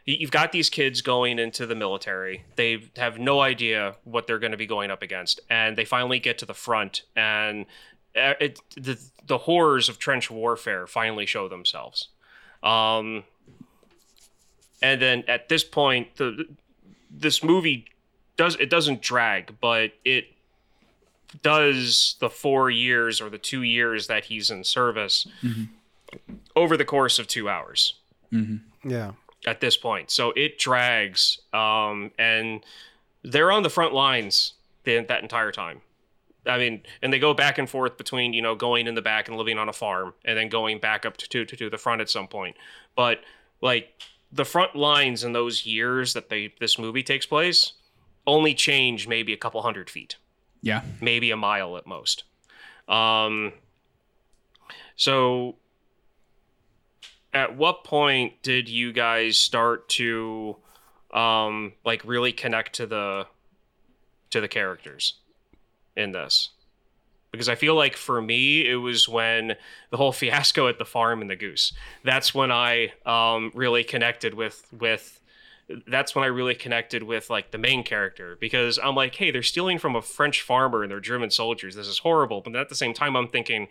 [0.06, 2.46] you've got these kids going into the military.
[2.56, 6.20] They have no idea what they're going to be going up against and they finally
[6.20, 7.66] get to the front and
[8.16, 12.08] uh, it the the horrors of trench warfare finally show themselves.
[12.64, 13.26] Um
[14.82, 16.46] and then at this point the
[17.12, 17.86] this movie
[18.38, 20.28] does it doesn't drag, but it
[21.42, 25.28] does the four years or the two years that he's in service
[26.56, 27.96] over the course of two hours
[28.84, 29.12] yeah.
[29.46, 30.10] at this point.
[30.10, 32.64] So it drags, um, and
[33.24, 34.54] they're on the front lines
[34.84, 35.82] the, that entire time.
[36.46, 39.28] I mean, and they go back and forth between you know going in the back
[39.28, 42.00] and living on a farm, and then going back up to to, to the front
[42.00, 42.56] at some point.
[42.96, 43.20] But
[43.62, 44.02] like
[44.32, 47.74] the front lines in those years that they this movie takes place
[48.26, 50.16] only change maybe a couple hundred feet
[50.68, 52.26] Yeah, maybe a mile at most.
[52.90, 53.54] Um,
[54.98, 55.56] so,
[57.34, 60.58] at what point did you guys start to,
[61.14, 63.28] um, like really connect to the,
[64.32, 65.14] to the characters
[65.96, 66.50] in this?
[67.32, 69.56] Because I feel like for me, it was when
[69.90, 71.72] the whole fiasco at the farm and the goose.
[72.04, 75.22] That's when I um, really connected with with
[75.88, 79.44] that's when I really connected with like the main character because I'm like, hey, they're
[79.44, 81.76] stealing from a French farmer and they're German soldiers.
[81.76, 82.42] This is horrible.
[82.42, 83.68] But at the same time, I'm thinking,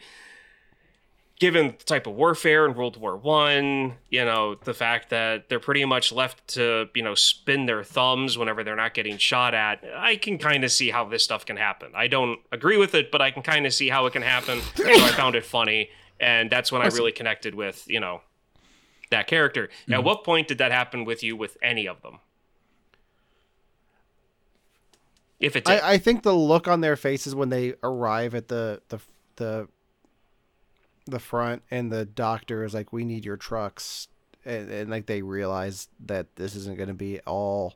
[1.38, 5.60] given the type of warfare in World War One, you know, the fact that they're
[5.60, 9.82] pretty much left to, you know, spin their thumbs whenever they're not getting shot at,
[9.96, 11.92] I can kind of see how this stuff can happen.
[11.94, 14.60] I don't agree with it, but I can kind of see how it can happen.
[14.74, 15.88] so I found it funny,
[16.20, 18.20] and that's when I really connected with, you know,
[19.10, 19.68] that character.
[19.90, 22.18] At what point did that happen with you with any of them?
[25.38, 25.80] If it did.
[25.80, 28.98] I, I think the look on their faces when they arrive at the the
[29.36, 29.68] the
[31.06, 34.08] the front and the doctor is like, "We need your trucks,"
[34.44, 37.74] and, and like they realize that this isn't going to be all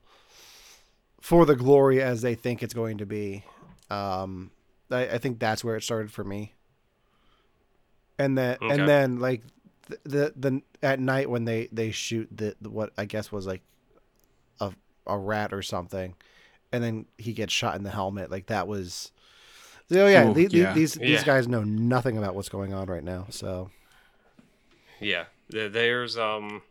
[1.21, 3.45] for the glory as they think it's going to be.
[3.91, 4.51] Um,
[4.91, 6.55] I, I think that's where it started for me.
[8.19, 8.75] And then Okay.
[8.75, 9.43] and then like
[9.91, 13.47] the, the the at night when they they shoot the, the what I guess was
[13.47, 13.63] like
[14.61, 14.73] a
[15.07, 16.15] a rat or something
[16.73, 18.31] and then he gets shot in the helmet.
[18.31, 19.11] Like that was,
[19.91, 20.73] oh yeah, Ooh, the- the- yeah.
[20.73, 21.25] these these Yeah.
[21.25, 23.27] guys know nothing about what's going on right now.
[23.31, 23.71] So
[25.01, 26.63] Yeah, there's um,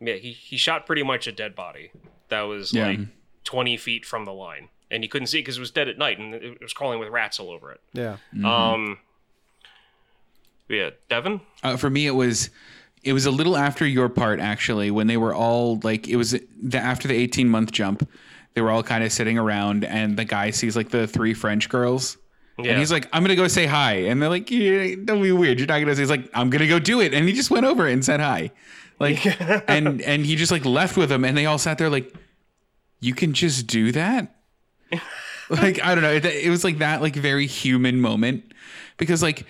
[0.00, 1.90] yeah, he he shot pretty much a dead body
[2.28, 2.86] that was Yeah.
[2.86, 3.00] like
[3.44, 6.18] twenty feet from the line, and you couldn't see because it was dead at night
[6.18, 7.80] and it was crawling with rats all over it.
[7.92, 8.98] yeah, Um,
[10.70, 11.40] yeah, Devin.
[11.62, 12.48] Uh, for me, it was
[13.02, 16.30] it was a little after your part actually when they were all like it was
[16.62, 18.08] the after the 18 month jump
[18.54, 21.68] they were all kind of sitting around and the guy sees like the three french
[21.70, 22.18] girls
[22.58, 22.72] Yeah.
[22.72, 25.58] and he's like i'm gonna go say hi and they're like yeah, don't be weird
[25.58, 27.64] you're not gonna say he's like i'm gonna go do it and he just went
[27.64, 28.50] over and said hi
[28.98, 29.24] like
[29.70, 32.12] and and he just like left with them and they all sat there like
[33.00, 34.36] you can just do that
[35.50, 36.12] like I don't know.
[36.12, 38.52] It, it was like that, like very human moment,
[38.98, 39.46] because like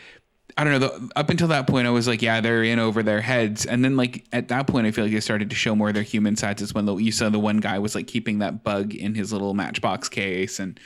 [0.57, 0.89] I don't know.
[0.89, 3.85] The, up until that point, I was like, yeah, they're in over their heads, and
[3.85, 6.03] then like at that point, I feel like they started to show more of their
[6.03, 6.63] human sides.
[6.63, 9.33] Is when the, you saw the one guy was like keeping that bug in his
[9.33, 10.79] little Matchbox case, and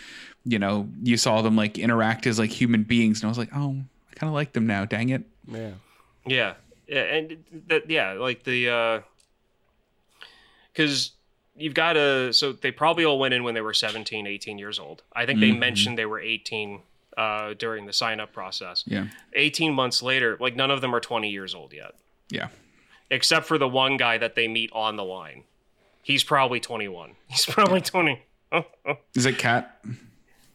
[0.44, 3.50] you know you saw them like interact as like human beings, and I was like,
[3.54, 3.76] oh,
[4.10, 4.84] I kind of like them now.
[4.84, 5.24] Dang it.
[5.50, 5.72] yeah,
[6.26, 6.54] Yeah,
[6.86, 9.00] yeah, and that yeah, like the uh,
[10.72, 11.12] because
[11.56, 14.78] you've got to so they probably all went in when they were 17 18 years
[14.78, 15.60] old i think they mm-hmm.
[15.60, 16.80] mentioned they were 18
[17.16, 19.06] uh, during the sign up process Yeah.
[19.34, 21.92] 18 months later like none of them are 20 years old yet
[22.30, 22.48] Yeah.
[23.10, 25.44] except for the one guy that they meet on the line
[26.02, 28.20] he's probably 21 he's probably 20
[29.14, 29.84] Is it Kat?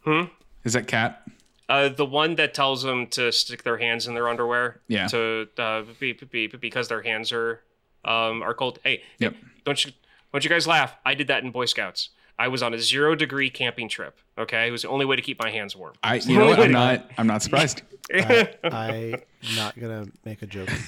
[0.06, 0.24] Hmm.
[0.64, 1.22] Is that Kat?
[1.68, 5.08] uh, the one that tells them to stick their hands in their underwear Yeah.
[5.08, 7.62] to uh, be, be, be- because their hands are
[8.06, 9.36] um, are cold hey Yep.
[9.66, 9.92] don't you
[10.32, 12.10] don't you guys laugh i did that in boy scouts
[12.40, 15.22] i was on a zero degree camping trip okay it was the only way to
[15.22, 16.16] keep my hands warm I.
[16.16, 16.60] You know what?
[16.60, 17.12] I'm not.
[17.18, 17.84] I'm not surprised.
[18.14, 19.22] I'm
[19.56, 20.70] not gonna make a joke.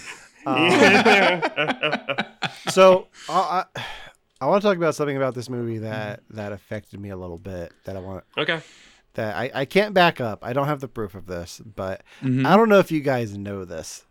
[0.43, 0.71] Um,
[2.69, 3.83] so I, I,
[4.41, 7.37] I want to talk about something about this movie that that affected me a little
[7.37, 7.71] bit.
[7.85, 8.61] That I want okay
[9.13, 10.43] that I, I can't back up.
[10.43, 13.65] I don't have the proof of this, but I don't know if you guys know
[13.65, 14.05] this.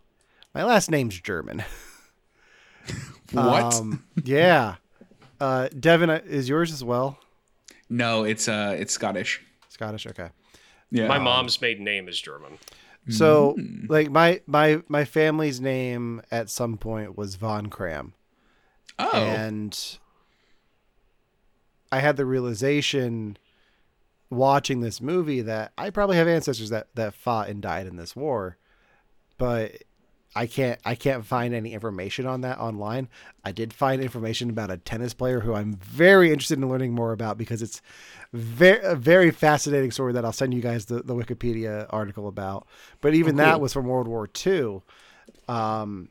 [0.55, 1.65] My last name's German.
[3.33, 3.75] What?
[3.75, 4.77] Um, yeah.
[5.39, 7.17] Uh, Devin, uh, is yours as well?
[7.91, 9.43] No, it's uh, it's Scottish.
[9.69, 10.07] Scottish.
[10.07, 10.29] Okay.
[10.93, 11.07] Yeah.
[11.07, 12.59] my mom's maiden name is german
[13.09, 13.57] So,
[13.89, 18.15] like my my my family's name at some point was Von Cramm.
[18.99, 19.11] Oh.
[19.13, 19.99] and
[21.91, 23.39] I had the realization
[24.31, 28.15] watching this movie that I probably have ancestors that that fought and died in this
[28.15, 28.59] war,
[29.39, 29.83] but
[30.35, 33.09] I can't I can't find any information on that online.
[33.45, 37.13] I did find information about a tennis player who I'm very interested in learning more
[37.13, 37.83] about because it's
[38.33, 42.67] very a very fascinating story that I'll send you guys the, the Wikipedia article about.
[43.01, 44.83] But even that was from World War II.
[45.49, 46.09] Um,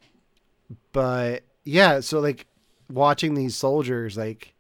[0.92, 2.46] but yeah, so like
[2.90, 4.54] watching these soldiers, like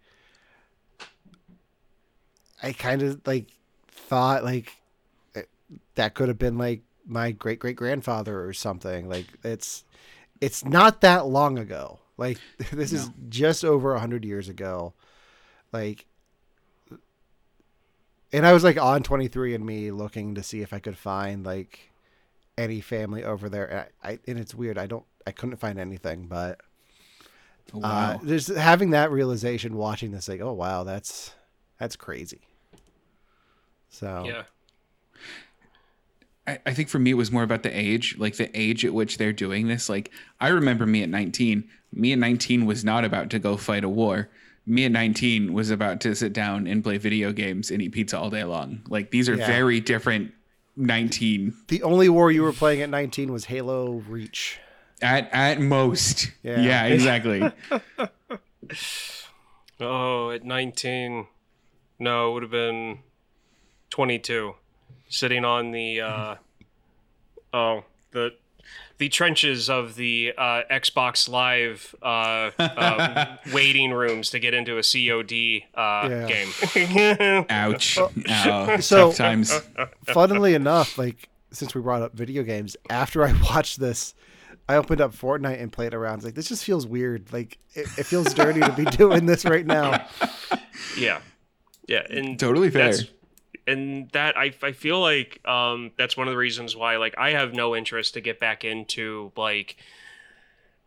[2.63, 3.47] I kind of like
[3.89, 4.71] thought like
[5.35, 5.43] eh,
[5.95, 9.09] that could have been like my great great grandfather or something.
[9.09, 9.83] Like it's
[10.39, 11.99] it's not that long ago.
[12.17, 12.39] Like
[12.71, 14.93] this is just over a hundred years ago.
[15.73, 16.05] Like
[18.31, 21.43] and I was like on 23 and me looking to see if I could find
[21.43, 21.91] like
[22.57, 23.65] any family over there.
[23.65, 24.77] And I, I and it's weird.
[24.77, 26.61] I don't I couldn't find anything, but
[27.73, 28.21] uh, wow.
[28.23, 31.33] just having that realization watching this like, oh wow, that's
[31.79, 32.41] that's crazy.
[33.89, 34.43] So yeah
[36.49, 38.93] I, I think for me it was more about the age, like the age at
[38.93, 39.89] which they're doing this.
[39.89, 41.67] Like I remember me at 19.
[41.93, 44.29] Me at 19 was not about to go fight a war.
[44.65, 48.19] Me at 19 was about to sit down and play video games and eat pizza
[48.19, 48.81] all day long.
[48.89, 49.47] Like these are Yeah.
[49.47, 50.33] very different
[50.75, 54.59] 19 the only war you were playing at 19 was Halo Reach.
[55.01, 56.31] at at most.
[56.43, 56.61] Yeah.
[56.61, 57.51] Yeah, exactly.
[59.81, 61.27] oh at 19
[61.97, 62.99] no it would have been
[63.89, 64.53] 22
[65.09, 66.35] sitting on the uh
[67.53, 68.33] oh the
[68.97, 74.81] the trenches of the uh, Xbox Live uh, uh, waiting rooms to get into a
[74.83, 76.27] COD uh, Yeah.
[76.27, 77.45] game.
[77.49, 77.97] Ouch.
[78.29, 78.77] Ow.
[78.81, 79.57] So- Tough times.
[80.07, 84.15] Funnily enough, like since we brought up video games, after I watched this,
[84.67, 86.15] I opened up Fortnite and played around.
[86.15, 87.31] It's like this just feels weird.
[87.31, 90.05] Like it, it feels dirty to be doing this right now.
[90.97, 91.21] yeah,
[91.87, 92.91] yeah, and Totally fair.
[92.91, 93.07] that's-
[93.69, 97.31] and that I, I feel like um, that's one of the reasons why like I
[97.31, 99.77] have no interest to get back into like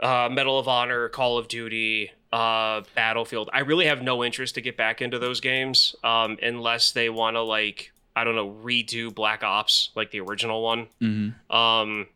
[0.00, 3.50] uh, Medal of Honor, Call of Duty, uh, Battlefield.
[3.52, 7.36] I really have no interest to get back into those games um, unless they want
[7.36, 10.88] to like I don't know redo Black Ops like the original one.
[11.00, 11.34] Mhm.
[11.54, 12.06] Um,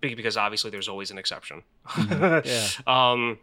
[0.00, 1.62] because obviously there's always an exception.
[2.10, 2.66] Yeah.
[2.86, 3.38] Um,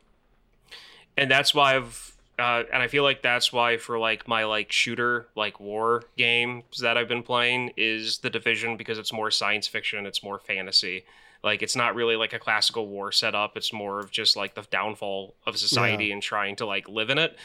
[1.18, 4.72] and that's why I've uh, and I feel like that's why for like my like
[4.72, 9.66] shooter like war games that I've been playing is the division because it's more science
[9.68, 11.06] fiction, it's more fantasy.
[11.44, 13.58] Like it's not really like a classical war setup.
[13.58, 17.18] It's more of just like the downfall of society and trying to like live in
[17.18, 17.38] it.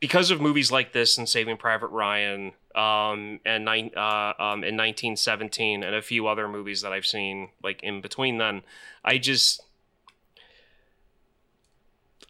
[0.00, 4.76] Because of movies like this and Saving Private Ryan, um, and nine, uh, um, in
[4.76, 8.62] 1917, and a few other movies that I've seen like in between then,
[9.04, 9.60] I just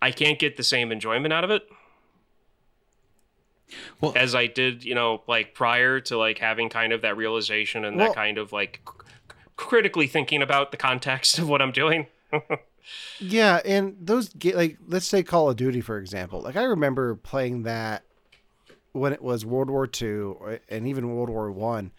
[0.00, 1.68] I can't get the same enjoyment out of it
[4.00, 7.84] Well, as I did, you know, like prior to like having kind of that realization
[7.84, 11.72] and Well- that kind of like c- critically thinking about the context of what I'm
[11.72, 12.06] doing.
[13.20, 16.40] Yeah, and those ga- like let's say Call of Duty for example.
[16.40, 18.02] Like I remember playing that
[18.92, 21.90] when it was World War II and even World War One.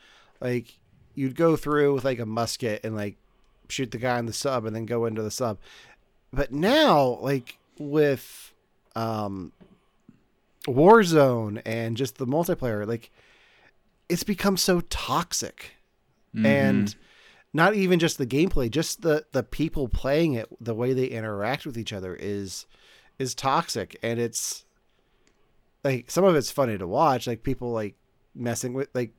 [0.41, 0.80] Like
[1.14, 3.18] you'd go through with like a musket and like
[3.68, 5.60] shoot the guy in the sub and then go into the sub.
[6.34, 8.54] But now, like with
[8.96, 9.52] um
[10.68, 13.12] Warzone and just the multiplayer, like
[14.08, 15.72] it's become so toxic.
[16.46, 16.96] And
[17.54, 21.66] not even just the gameplay, just the the people playing it, the way they interact
[21.66, 22.68] with each other is
[23.18, 24.64] is toxic and it's
[25.84, 27.96] like some of it's funny to watch, like people like
[28.36, 29.12] messing with like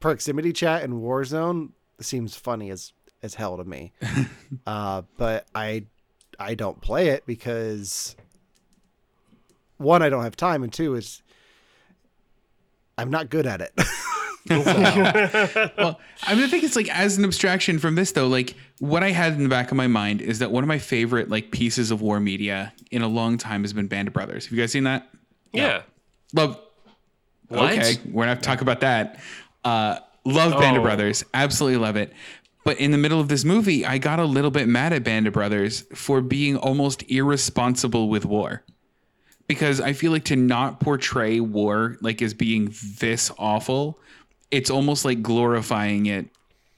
[0.00, 2.92] proximity chat in Warzone seems funny as
[3.22, 3.92] as hell to me.
[4.66, 5.84] uh, but I
[6.40, 8.16] I don't play it because
[9.76, 11.22] one I don't have time, and two is
[12.98, 13.72] I'm not good at it.
[14.48, 19.02] well, I mean, I think it's like as an abstraction from this though, like what
[19.02, 21.50] I had in the back of my mind is that one of my favorite like
[21.50, 24.46] pieces of war media in a long time has been Band of Brothers.
[24.46, 25.08] Have you guys seen that?
[25.52, 25.82] Yeah.
[26.34, 26.58] Love.
[27.48, 27.72] What?
[27.72, 29.20] Okay, we're gonna have to talk about that.
[29.64, 30.84] Uh, love Band of Oh.
[30.84, 32.12] Brothers, absolutely love it.
[32.70, 35.26] But in the middle of this movie, I got a little bit mad at Band
[35.26, 38.62] of Brothers for being almost irresponsible with war.
[39.48, 43.98] Because I feel like to not portray war like as being this awful,
[44.52, 46.28] it's almost like glorifying it.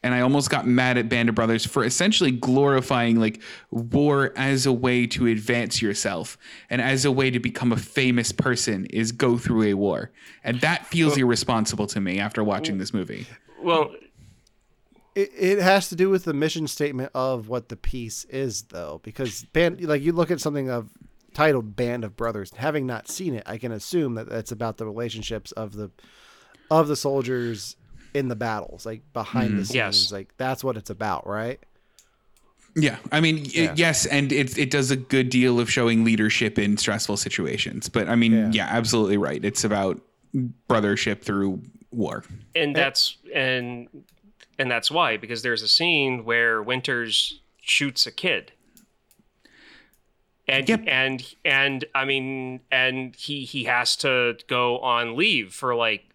[0.03, 4.65] And I almost got mad at Band of Brothers for essentially glorifying like war as
[4.65, 6.39] a way to advance yourself
[6.71, 10.11] and as a way to become a famous person is go through a war.
[10.43, 12.79] And that feels irresponsible to me after watching mm.
[12.79, 13.27] this movie.
[13.61, 13.91] Well,
[15.15, 19.01] it, it has to do with the mission statement of what the piece is though
[19.03, 20.91] because band like you look at something of
[21.35, 24.85] titled band of brothers having not seen it i can assume that that's about the
[24.85, 25.91] relationships of the
[26.71, 27.77] of the soldiers
[28.15, 30.13] in the battles like behind the mm, scenes Yes.
[30.13, 31.59] like that's what it's about right
[32.75, 33.75] Yeah, I mean, y- Yeah.
[33.77, 37.91] yes, and it it does a good deal of showing leadership in stressful situations.
[37.91, 38.51] But I mean, Yeah.
[38.53, 39.45] yeah, absolutely right.
[39.45, 40.01] It's about
[40.71, 41.61] brothership through
[41.91, 42.25] war.
[42.55, 43.89] and that's and
[44.59, 48.53] and that's why because there's a scene where Winters shoots a kid.
[50.49, 50.83] And Yep.
[50.87, 56.07] and and I mean and he he has to go on leave for like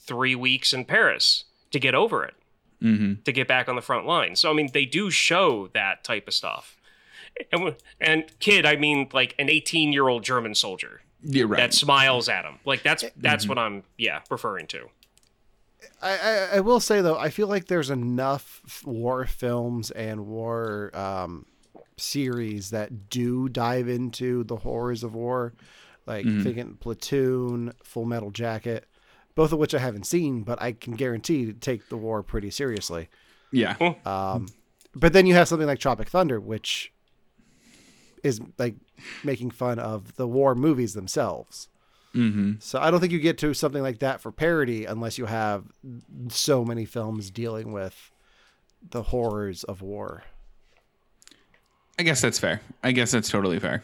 [0.00, 2.34] 3 weeks in Paris to get over it.
[2.82, 3.22] Mm-hmm.
[3.24, 4.36] to get back on the front line.
[4.36, 6.76] So I mean, they do show that type of stuff.
[7.50, 11.56] And and kid, I mean like an 18 year old German soldier Yeah, right.
[11.56, 12.58] that smiles at him.
[12.66, 14.88] Like that's that's what I'm yeah referring to.
[16.02, 20.90] I, I, I will say though, I feel like there's enough war films and war
[20.94, 21.46] um,
[21.96, 25.54] series that do dive into the horrors of war,
[26.06, 28.86] like thinking Platoon, Full Metal Jacket,
[29.34, 32.50] both of which I haven't seen, but I can guarantee to take the war pretty
[32.50, 33.08] seriously.
[33.52, 34.48] yeah, Um,
[34.94, 36.92] but then you have something like Tropic Thunder, which
[38.22, 38.76] is like
[39.22, 41.68] making fun of the war movies themselves.
[42.16, 42.52] Mm-hmm.
[42.60, 45.64] So I don't think you get to something like that for parody unless you have
[46.28, 48.10] so many films dealing with
[48.90, 50.24] the horrors of war.
[51.98, 52.60] I guess that's fair.
[52.82, 53.82] I guess that's totally fair.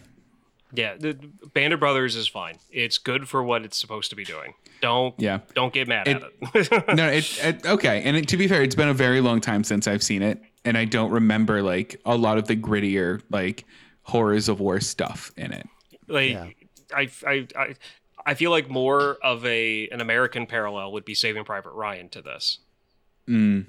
[0.74, 1.14] Yeah, the
[1.52, 2.56] Band of Brothers is fine.
[2.70, 4.54] It's good for what it's supposed to be doing.
[4.80, 5.40] Don't Yeah.
[5.54, 6.86] don't get mad at it.
[6.96, 8.02] no, it, it okay.
[8.02, 10.40] And it, to be fair, it's been a very long time since I've seen it,
[10.64, 13.64] and I don't remember like a lot of the grittier like
[14.02, 15.68] horrors of war stuff in it.
[16.08, 16.48] like Yeah.
[16.94, 17.74] I, I I
[18.24, 22.22] I feel like more of a an American parallel would be Saving Private Ryan to
[22.22, 22.58] this,
[23.28, 23.66] Mm.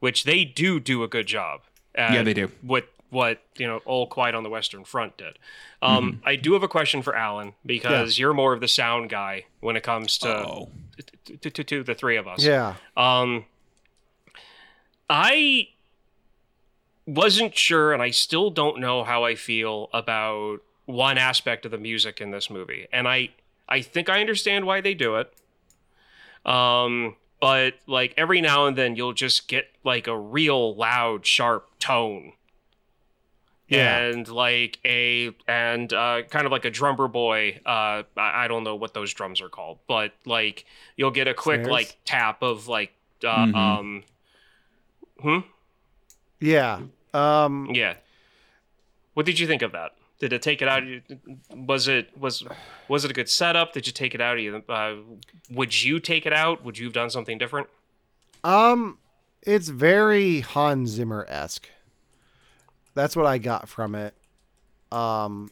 [0.00, 1.62] which they do do a good job.
[1.94, 2.50] At Yeah, they do.
[2.62, 5.38] What what you know, All Quiet on the Western Front did.
[5.80, 6.28] Um, Mm-hmm.
[6.28, 9.76] I do have a question for Alan because you're more of the sound guy when
[9.76, 10.66] it comes to
[11.26, 12.44] to, to, to, to the three of us.
[12.44, 12.74] Yeah.
[12.96, 13.44] Um,
[15.08, 15.68] I
[17.06, 21.78] wasn't sure, and I still don't know how I feel about one aspect of the
[21.78, 23.30] music in this movie, and I
[23.68, 25.32] I think I understand why they do it.
[26.44, 31.68] Um, but like every now and then, you'll just get like a real loud, sharp
[31.78, 32.32] tone.
[33.68, 33.96] Yeah.
[33.98, 37.60] And like a and uh, kind of like a drummer boy.
[37.64, 41.34] Uh, I, I don't know what those drums are called, but like you'll get a
[41.34, 41.70] quick Snares?
[41.72, 42.92] like tap of like
[43.24, 43.54] uh, Mhm.
[43.54, 44.04] um
[45.20, 45.38] hmm
[46.40, 46.80] Yeah.
[47.14, 47.94] Um, yeah
[49.14, 49.92] what did you think of that
[50.24, 51.02] did it take it out of you
[51.54, 52.42] was it was
[52.88, 54.94] was it a good setup did you take it out of you uh,
[55.50, 57.66] would you take it out would you have done something different
[58.42, 58.98] um,
[59.42, 61.68] it's very Hans Zimmer esque.
[62.94, 64.14] That's what I got from it.
[64.92, 65.50] Um,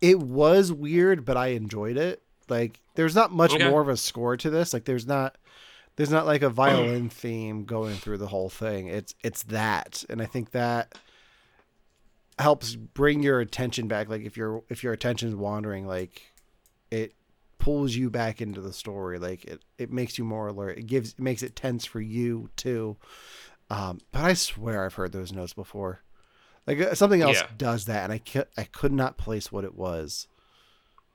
[0.00, 2.22] it was weird, but I enjoyed it.
[2.48, 3.68] Like, there's not much Okay.
[3.68, 4.72] more of a score to this.
[4.72, 5.36] Like, there's not,
[5.96, 8.86] there's not like a violin theme going through the whole thing.
[8.86, 10.98] It's it's that, and I think that
[12.42, 14.08] helps bring your attention back.
[14.08, 16.22] Like, if your if your attention's wandering, like
[16.90, 17.14] it
[17.58, 19.18] pulls you back into the story.
[19.18, 20.78] Like it, it makes you more alert.
[20.78, 22.96] It gives it makes it tense for you too.
[23.70, 26.02] Um, but I swear I've heard those notes before.
[26.66, 27.48] Like uh, something else Yeah.
[27.56, 30.26] does that, and I could I could not place what it was.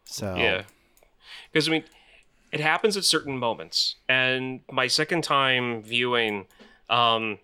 [0.06, 0.64] So Yeah.
[1.52, 1.84] Because, I mean,
[2.52, 3.96] it happens at certain moments.
[4.08, 6.48] And my second time viewing,
[6.90, 7.40] um,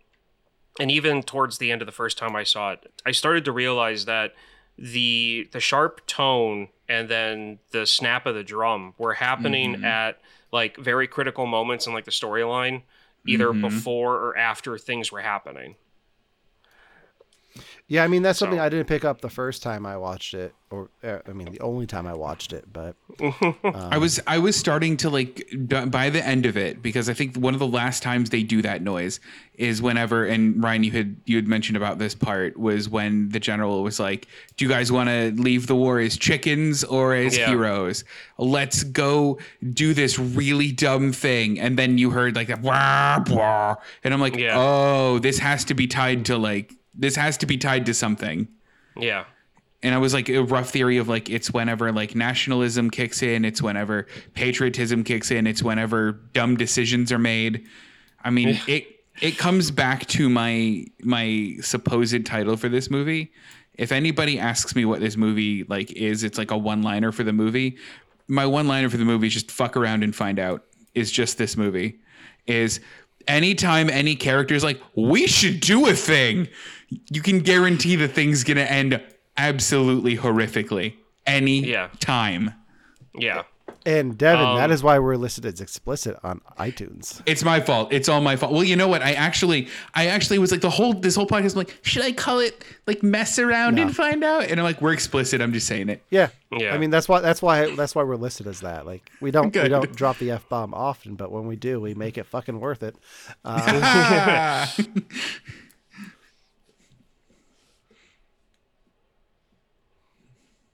[0.80, 3.52] and even towards the end of the first time I saw it, I started to
[3.52, 4.34] realize that
[4.78, 9.86] the the sharp tone and then the snap of the drum were happening mm-hmm.
[9.86, 10.20] at
[10.52, 12.82] like very critical moments in like the storyline,
[13.28, 13.62] either mm-hmm.
[13.62, 15.76] before or after things were happening.
[17.94, 20.56] Yeah, I mean that's something I didn't pick up the first time I watched it,
[20.72, 22.66] or uh, I mean the only time I watched it.
[22.74, 22.96] But
[23.64, 25.48] I was I was starting to like
[25.92, 28.64] by the end of it because I think one of the last times they do
[28.64, 29.20] that noise
[29.54, 33.40] is whenever and Ryan you had you had mentioned about this part was when the
[33.40, 34.28] general was like,
[34.58, 37.50] "Do you guys want to leave the war as chickens or as Yeah.
[37.50, 38.06] heroes?
[38.40, 39.38] Let's go
[39.72, 44.20] do this really dumb thing." And then you heard like that wah, wah, and I'm
[44.20, 44.56] like, Yeah.
[44.58, 48.48] "Oh, this has to be tied to like this has to be tied to something."
[48.98, 49.26] Yeah.
[49.82, 53.44] and I was like a rough theory of like it's whenever like nationalism kicks in,
[53.44, 57.66] it's whenever patriotism kicks in, it's whenever dumb decisions are made.
[58.24, 58.88] I mean, it
[59.22, 63.32] it comes back to my my supposed title for this movie.
[63.76, 67.34] If anybody asks me what this movie like is, it's like a one-liner for the
[67.34, 67.78] movie.
[68.28, 70.64] My one-liner for the movie is just fuck around and find out.
[70.96, 72.00] Is just this movie
[72.46, 72.80] is
[73.28, 76.48] anytime any character is like we should do a thing,
[77.10, 79.02] you can guarantee the thing's gonna end
[79.38, 80.94] absolutely horrifically
[81.26, 81.90] any Yeah.
[82.00, 82.54] time.
[83.18, 83.44] Yeah.
[83.86, 87.22] and Devin, Um, that is why we're listed as explicit on iTunes.
[87.26, 87.92] It's my fault.
[87.92, 88.54] It's all my fault.
[88.54, 89.02] Well, you know what?
[89.02, 91.52] I actually, I actually was like the whole this whole podcast.
[91.52, 93.82] I'm like, should I call it like mess around No.
[93.82, 94.46] and find out?
[94.46, 95.42] And I'm like, we're explicit.
[95.42, 96.02] I'm just saying it.
[96.10, 96.74] Yeah, Yeah.
[96.74, 98.86] I mean that's why that's why that's why we're listed as that.
[98.86, 101.94] Like we don't we don't drop the f bomb often, but when we do, we
[101.94, 102.96] make it fucking worth it.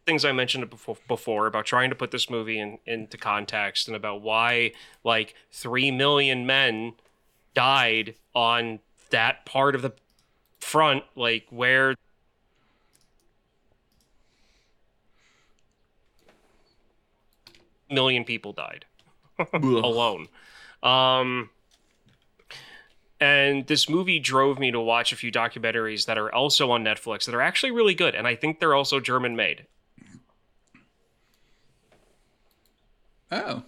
[0.09, 3.95] things I mentioned before, before about trying to put this movie in, into context and
[3.95, 4.71] about why
[5.03, 6.93] like 3 million men
[7.53, 8.79] died on
[9.11, 9.93] that part of the
[10.59, 11.93] front like where
[17.91, 18.85] million people died
[19.53, 20.27] alone.
[20.81, 21.51] Um
[23.21, 27.25] and this movie drove me to watch a few documentaries that are also on Netflix
[27.25, 29.67] that are actually really good and I think they're also German made
[33.31, 33.63] oh,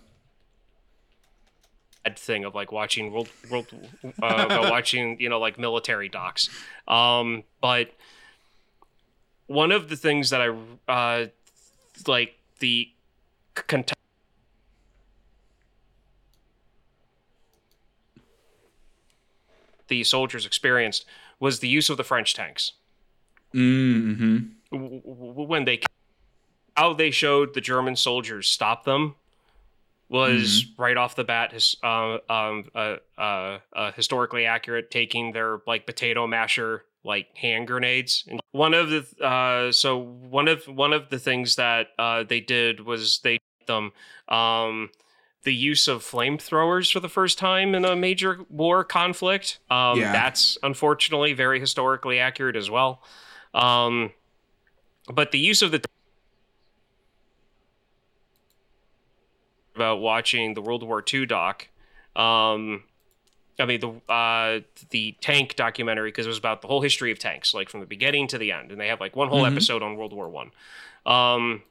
[2.04, 3.68] bad thing of like watching world world
[4.22, 6.50] uh, watching you know like military docs.
[6.88, 7.92] Um but
[9.48, 10.50] one of the things that i
[10.92, 11.28] uh
[12.08, 12.90] like the
[13.56, 13.92] cont-
[19.88, 21.06] the soldiers experienced
[21.40, 22.72] was the use of the french tanks.
[23.54, 24.38] Mm-hmm.
[24.72, 25.82] when they
[26.78, 29.16] how they showed the German soldiers stop them
[30.12, 35.60] was right off the bat his, uh, um, uh, uh, uh, historically accurate, taking their
[35.66, 38.26] like potato masher like hand grenades.
[38.28, 42.42] And one of the uh, so one of one of the things that uh, they
[42.42, 43.94] did was they them
[44.28, 44.90] um,
[45.44, 49.60] the use of flamethrowers for the first time in a major war conflict.
[49.70, 50.12] Um, Yeah.
[50.12, 53.02] That's unfortunately very historically accurate as well.
[53.54, 54.12] Um,
[55.12, 55.82] but the use of the
[59.82, 61.68] about watching the World War II doc.
[62.16, 62.84] Um,
[63.60, 64.60] I mean the uh,
[64.90, 67.86] the tank documentary because it was about the whole history of tanks, like from the
[67.86, 70.52] beginning to the end, and they have like one whole episode on World War One.
[71.06, 71.64] Um,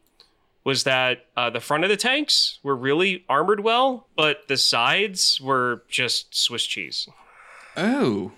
[0.63, 5.41] was that uh, the front of the tanks were really armored well, but the sides
[5.41, 7.09] were just Swiss cheese.
[7.77, 8.33] Oh,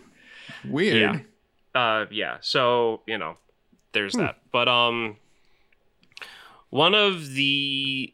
[0.64, 1.26] weird.
[1.74, 1.80] Yeah.
[1.80, 2.36] Uh, yeah.
[2.40, 3.36] So you know,
[3.92, 4.38] there's that.
[4.52, 5.16] But um,
[6.70, 8.12] one of the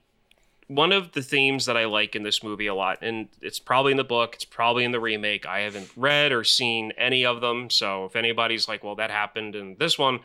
[0.68, 3.90] one of the themes that I like in this movie a lot, and it's probably
[3.90, 5.44] in the book, it's probably in the remake.
[5.46, 9.56] I haven't read or seen any of them, so if anybody's like, "Well, that happened
[9.56, 10.20] in this one,"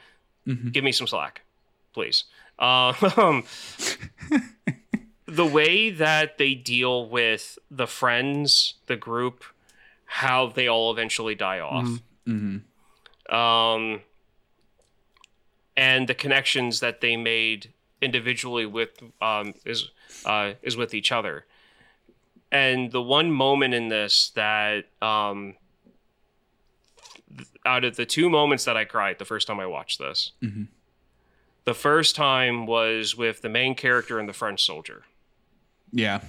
[0.72, 1.42] give me some slack,
[1.94, 2.26] please.
[2.60, 3.44] Um,
[5.26, 9.44] the way that they deal with the friends, the group,
[10.06, 13.36] how they all eventually die off Mm-hmm.
[13.36, 14.02] um,
[15.76, 18.92] and the connections that they made individually with
[19.22, 19.90] um, is
[20.26, 21.46] uh, is with each other.
[22.52, 25.56] And the one moment in this that um,
[27.36, 30.32] th- out of the two moments that I cried the first time I watched this,
[30.42, 30.68] Mhm.
[31.66, 35.04] the first time was with the main character and the French soldier
[35.92, 36.22] Yeah.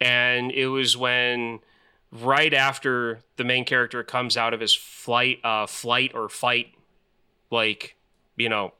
[0.00, 1.60] and it was when
[2.12, 6.72] right after the main character comes out of his flight uh flight or fight
[7.50, 7.96] like
[8.36, 8.72] you know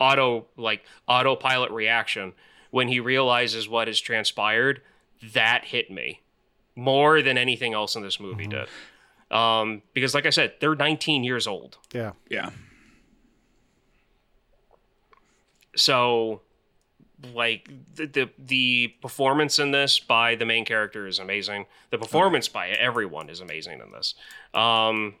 [0.00, 2.32] auto like autopilot reaction
[2.74, 4.82] when he realizes what has transpired
[5.32, 6.20] that hit me
[6.74, 8.66] more than anything else in this movie did
[9.30, 12.12] um because like i said they're 19 years old Yeah.
[12.28, 12.50] Yeah.
[15.76, 16.40] so
[17.32, 21.64] like the, the the performance in this by the main character is amazing.
[21.90, 24.14] The performance by everyone is amazing in this.
[24.52, 25.14] Um,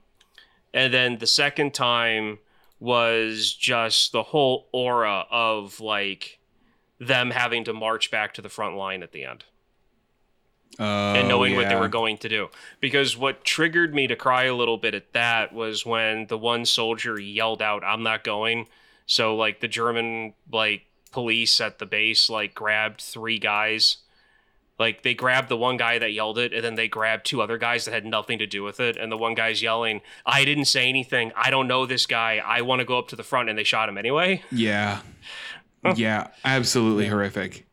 [0.74, 2.40] and then the second time
[2.78, 6.40] was just the whole aura of like
[6.98, 9.44] them having to march back to the front line at the end
[10.78, 12.48] oh, and knowing what they were going to do.
[12.80, 16.64] Because what triggered me to cry a little bit at that was when the one
[16.64, 18.66] soldier yelled out, "I'm not going."
[19.06, 23.98] So like the German like police at the base like grabbed three guys.
[24.76, 27.58] Like they grabbed the one guy that yelled it, and then they grabbed two other
[27.58, 28.96] guys that had nothing to do with it.
[28.96, 31.30] And the one guy's yelling, "I didn't say anything.
[31.36, 32.42] I don't know this guy.
[32.44, 34.42] I want to go up to the front," and they shot him anyway.
[34.50, 35.00] Yeah.
[35.96, 37.66] Yeah, absolutely horrific.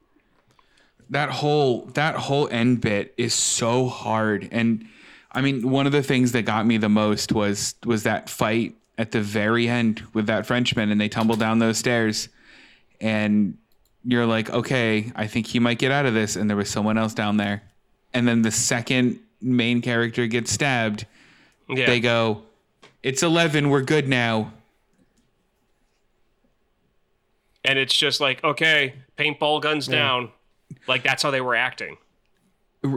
[1.09, 4.86] That whole that whole end bit is so hard and
[5.32, 8.76] I mean one of the things that got me the most was was that fight
[8.97, 12.30] at the very end with that Frenchman and they tumble down those stairs
[13.01, 13.57] and
[14.03, 16.97] you're like, "Okay, I think he might get out of this." And there was someone
[16.97, 17.62] else down there.
[18.14, 21.05] And then the second main character gets stabbed,
[21.70, 21.86] Yeah.
[21.88, 22.43] they go,
[23.03, 24.53] "It's 11, we're good now."
[27.64, 30.30] And it's just like, okay, paintball guns down.
[30.88, 31.97] Like that's how they were acting.
[32.84, 32.89] I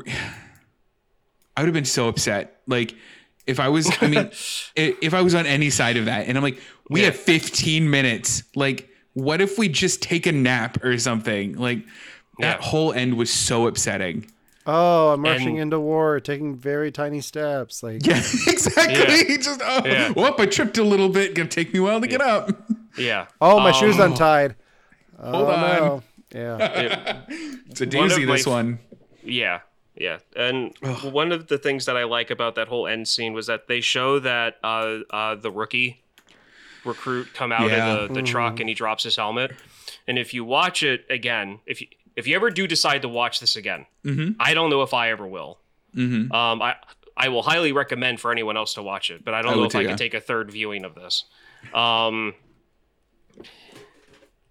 [1.61, 2.61] would have been so upset.
[2.67, 2.95] Like
[3.47, 4.31] if I was, I mean,
[4.77, 6.59] if I was on any side of that, and I'm like,
[6.91, 7.07] we Yeah.
[7.07, 8.43] have 15 minutes.
[8.55, 11.57] Like, what if we just take a nap or something?
[11.57, 11.79] Like
[12.39, 12.67] that Yeah.
[12.67, 14.31] whole end was so upsetting.
[14.67, 17.83] Oh, I'm marching And- into war, taking very tiny steps.
[17.83, 19.29] Like, Yeah, exactly.
[19.29, 19.37] Yeah.
[19.37, 20.13] Just oh, Yeah.
[20.13, 20.39] whoop!
[20.41, 21.35] I tripped a little bit.
[21.35, 22.51] Gonna take me a while to get up.
[22.97, 23.27] Yeah.
[23.41, 24.55] oh, my shoe's Um, untied.
[25.21, 25.61] Oh, Hold on.
[25.61, 26.03] no.
[26.35, 27.21] Yeah.
[27.71, 28.27] It's a One of doozy.
[28.27, 28.79] my This f- one.
[29.25, 29.61] Yeah,
[29.97, 30.19] yeah.
[30.37, 33.67] And one of the things that I like about that whole end scene was that
[33.69, 36.03] they show that uh, uh, the rookie
[36.85, 37.95] recruit come out Yeah.
[37.97, 39.53] of the, the truck and he drops his helmet.
[40.07, 43.41] And if you watch it again, if you if you ever do decide to watch
[43.41, 43.87] this again,
[44.41, 45.59] I don't know if I ever will.
[46.33, 46.77] Um, I
[47.17, 49.65] I will highly recommend for anyone else to watch it, but I don't I know
[49.65, 49.89] if too, I yeah.
[49.89, 51.25] can take a third viewing of this.
[51.73, 52.35] Um,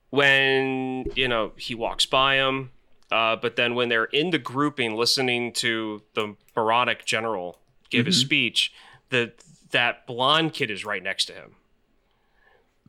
[0.10, 2.72] when you know he walks by him,
[3.12, 7.60] uh, but then when they're in the grouping, listening to the moronic general
[7.90, 8.74] give his speech,
[9.10, 9.34] the
[9.72, 11.56] that blonde kid is right next to him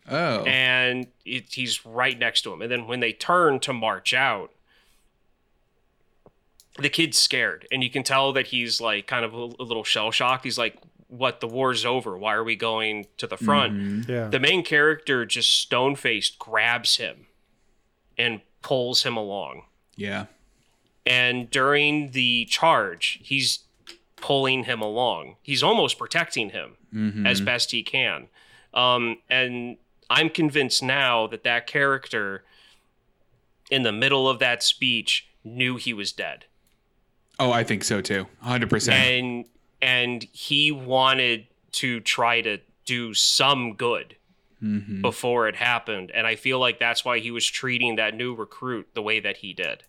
[0.08, 2.62] Oh, and it, he's right next to him.
[2.62, 4.52] And then when they turn to march out,
[6.78, 9.84] the kid's scared, and you can tell that he's like kind of a, a little
[9.84, 10.44] shell shocked.
[10.44, 10.76] He's like,
[11.08, 11.40] "What?
[11.40, 12.16] The war's over.
[12.18, 14.28] Why are we going to the front?" Yeah.
[14.28, 17.26] The main character just stone faced grabs him
[18.18, 19.62] and pulls him along.
[19.96, 20.26] yeah.
[21.06, 23.58] And during the charge, he's
[24.16, 25.36] pulling him along.
[25.42, 26.76] He's almost protecting him
[27.26, 28.28] as best he can.
[28.72, 29.76] Um, and
[30.08, 32.42] I'm convinced now that that character,
[33.70, 36.46] in the middle of that speech, knew he was dead,
[37.38, 38.26] Oh, I think so too.
[38.40, 38.70] 100.
[38.70, 39.44] percent and
[39.82, 44.16] and he wanted to try to do some good
[45.02, 46.10] before it happened.
[46.14, 49.36] And I feel like that's why he was treating that new recruit the way that
[49.38, 49.82] he did.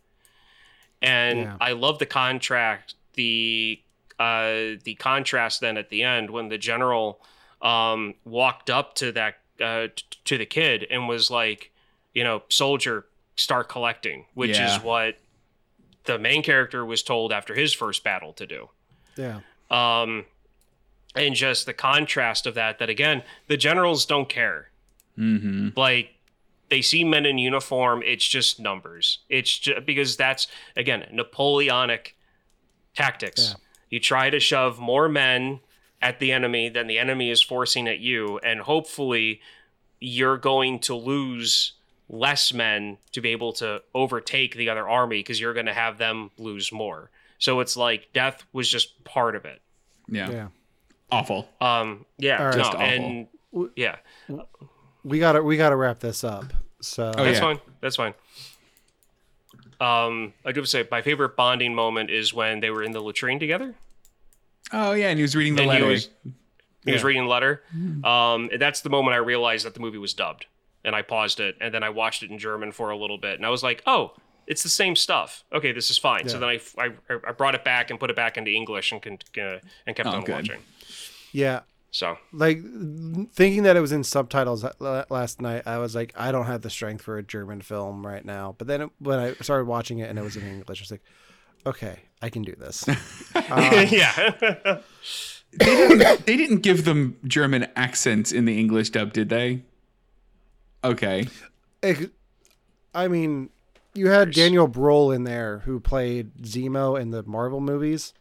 [1.01, 1.57] And Yeah.
[1.61, 3.79] I love the contract, the
[4.19, 7.21] uh, the contrast then at the end when the general
[7.61, 11.71] um, walked up to that uh, t- to the kid and was like,
[12.13, 13.05] you know, soldier,
[13.37, 14.75] start collecting, which Yeah.
[14.75, 15.17] is what
[16.05, 18.69] the main character was told after his first battle to do.
[19.15, 19.39] Yeah.
[19.69, 20.25] um,
[21.15, 24.69] and just the contrast of that that again the generals don't care.
[25.17, 25.69] Mm-hmm.
[25.77, 26.09] like
[26.69, 29.19] they see men in uniform it's just numbers.
[29.29, 32.17] It's just because that's again napoleonic
[32.95, 33.55] tactics.
[33.89, 35.61] You try to shove more men
[36.01, 39.39] at the enemy than the enemy is forcing at you and hopefully
[40.01, 41.73] you're going to lose
[42.09, 45.97] less men to be able to overtake the other army because you're going to have
[45.97, 49.61] them lose more so it's like death was just part of it
[50.07, 50.29] Yeah.
[50.29, 50.47] Yeah.
[51.11, 51.47] Awful.
[51.61, 52.51] um, yeah, All right.
[52.57, 52.81] no, Just awful.
[52.81, 53.27] and
[53.75, 53.95] yeah,
[55.03, 56.45] We gotta we gotta wrap this up.
[56.81, 57.41] So Oh, that's yeah.
[57.41, 57.59] fine.
[57.81, 58.13] That's fine.
[59.79, 62.91] Um, I do have to say, my favorite bonding moment is when they were in
[62.91, 63.75] the latrine together,
[64.71, 65.85] Oh yeah, and he was reading the and letter.
[65.85, 66.09] he was
[66.85, 67.61] he was reading the letter.
[68.03, 70.45] Um, and that's the moment I realized that the movie was dubbed,
[70.86, 73.33] and I paused it, and then I watched it in German for a little bit,
[73.36, 74.13] and I was like, oh.
[74.47, 75.43] It's the same stuff.
[75.51, 76.29] Okay, this is fine.
[76.29, 76.91] So then I, I,
[77.27, 79.57] I brought it back and put it back into English and con- uh,
[79.88, 80.33] and kept Oh, on good.
[80.36, 80.59] watching.
[81.31, 82.59] yeah, So like
[83.33, 84.63] thinking that it was in subtitles
[85.09, 88.23] last night, I was like, I don't have the strength for a German film right
[88.23, 88.53] now.
[88.59, 90.91] But then it, when I started watching it and it was in English, I was
[90.91, 91.03] like,
[91.65, 92.86] okay, I can do this.
[93.36, 94.29] yeah,
[95.57, 99.63] they, didn't, they didn't give them German accents in the English dub, did they?
[100.91, 101.27] Okay.
[101.83, 102.07] Ex-
[102.93, 103.49] I mean,
[103.93, 108.13] you had Daniel Brühl in there who played Zemo in the Marvel movies.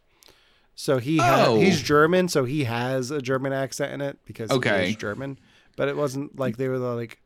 [0.75, 1.59] So he ha- Oh.
[1.59, 4.85] he's German, so he has a German accent in it because Okay.
[4.87, 5.39] he is German.
[5.77, 7.19] But it wasn't like they were like,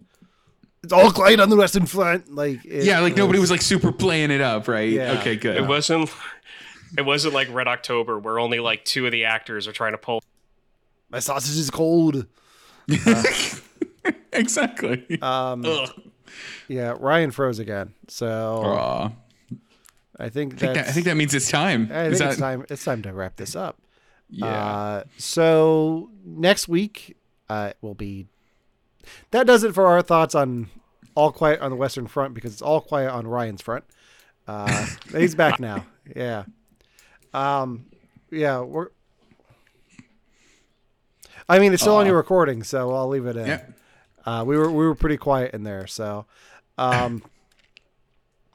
[0.83, 3.91] "It's all quiet on the Western Front." Like, it yeah, like nobody was like super
[3.91, 4.89] playing it up, right?
[4.89, 5.19] Yeah.
[5.19, 5.57] Okay, good.
[5.57, 6.11] It wasn't.
[6.97, 9.97] It wasn't like Red October, where only like two of the actors are trying to
[9.99, 10.23] pull.
[11.11, 12.25] My sausage is cold.
[13.05, 13.23] Uh,
[14.41, 15.21] exactly.
[15.21, 15.65] Um,
[16.67, 17.93] yeah, Ryan froze again.
[18.07, 18.27] So
[18.65, 19.11] Aw.
[20.19, 21.89] I think I think, that, I think that means it's time.
[21.91, 22.65] I Is think it's time.
[22.69, 23.77] It's time to wrap this up.
[24.29, 24.45] Yeah.
[24.45, 27.17] Uh, so next week
[27.49, 28.27] uh, will be.
[29.31, 30.69] That does it for our thoughts on
[31.15, 33.85] All Quiet on the Western Front because it's All Quiet on Ryan's front.
[34.47, 35.85] Uh, he's back now.
[36.15, 36.43] Yeah.
[37.33, 37.85] Um.
[38.29, 38.61] Yeah.
[38.61, 38.89] We're.
[41.47, 43.47] I mean, it's still on your recording, so I'll leave it in.
[43.47, 43.61] yeah.
[44.25, 46.25] Uh, we were we were pretty quiet in there, so
[46.77, 47.23] um,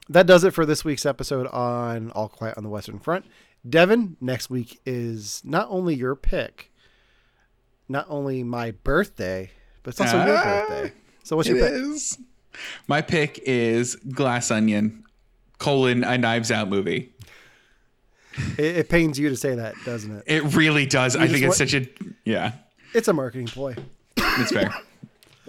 [0.09, 3.25] that does it for this week's episode on All Quiet on the Western Front.
[3.69, 6.71] Devin, next week is not only your pick,
[7.89, 9.51] not only my birthday,
[9.83, 10.93] but it's also your Ah, birthday.
[11.23, 11.73] So what's your pick?
[11.73, 12.19] is.
[12.87, 15.05] My pick is Glass Onion,
[15.59, 17.11] colon, a Knives Out movie.
[18.59, 20.25] It, it pains you to say that, doesn't it?
[20.27, 21.17] It really does.
[21.17, 21.89] I think it's want- such a.
[22.25, 22.53] Yeah,
[22.93, 23.75] It's a marketing ploy.
[24.17, 24.73] it's fair.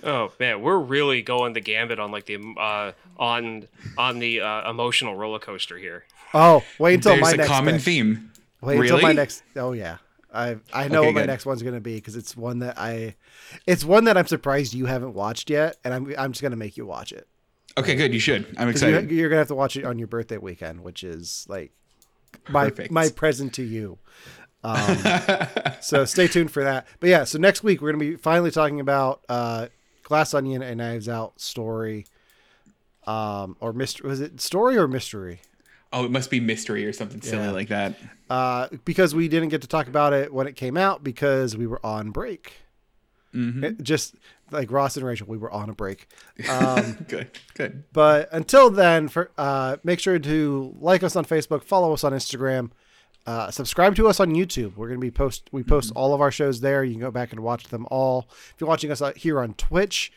[0.06, 4.70] Oh man, we're really going the gambit on like the uh, on on the uh,
[4.70, 6.06] emotional roller coaster here.
[6.34, 7.32] Oh, wait until my next.
[7.32, 7.84] There's my a next common pick.
[7.84, 8.32] theme.
[8.62, 8.90] Wait really?
[8.90, 9.44] until my next.
[9.56, 9.98] Oh yeah,
[10.34, 11.28] I I know Okay, what my good.
[11.28, 13.16] next one's gonna be because it's one that I,
[13.66, 16.78] it's one that I'm surprised you haven't watched yet, and I'm I'm just gonna make
[16.78, 17.28] you watch it.
[17.78, 18.14] Okay, good.
[18.14, 18.46] You should.
[18.58, 19.12] I'm 'Cause you, excited.
[19.12, 21.72] you're gonna have to watch it on your birthday weekend, which is like
[22.50, 22.92] my Perfect.
[22.92, 23.98] my present to you.
[24.64, 24.98] Um,
[25.82, 26.88] so stay tuned for that.
[27.00, 29.68] But yeah, so next week we're gonna be finally talking about uh,
[30.06, 32.06] Glass Onion and Knives Out story,
[33.06, 34.08] um, or mystery.
[34.10, 35.42] Was it story or mystery?
[35.94, 37.52] oh, it must be mystery or something silly Yeah.
[37.52, 37.96] like that.
[38.30, 41.68] Uh, because we didn't get to talk about it when it came out because we
[41.68, 42.54] were on break.
[43.34, 43.64] Mm-hmm.
[43.64, 44.16] It- just
[44.52, 46.08] like Ross and Rachel, we were on a break.
[46.50, 47.84] Um, Good, good.
[47.94, 52.12] But until then, for uh, make sure to like us on Facebook, follow us on
[52.12, 52.72] Instagram,
[53.26, 54.76] uh, subscribe to us on YouTube.
[54.76, 56.84] We're gonna be post we post all of our shows there.
[56.84, 58.28] You can go back and watch them all.
[58.30, 60.12] If you're watching us out here on Twitch,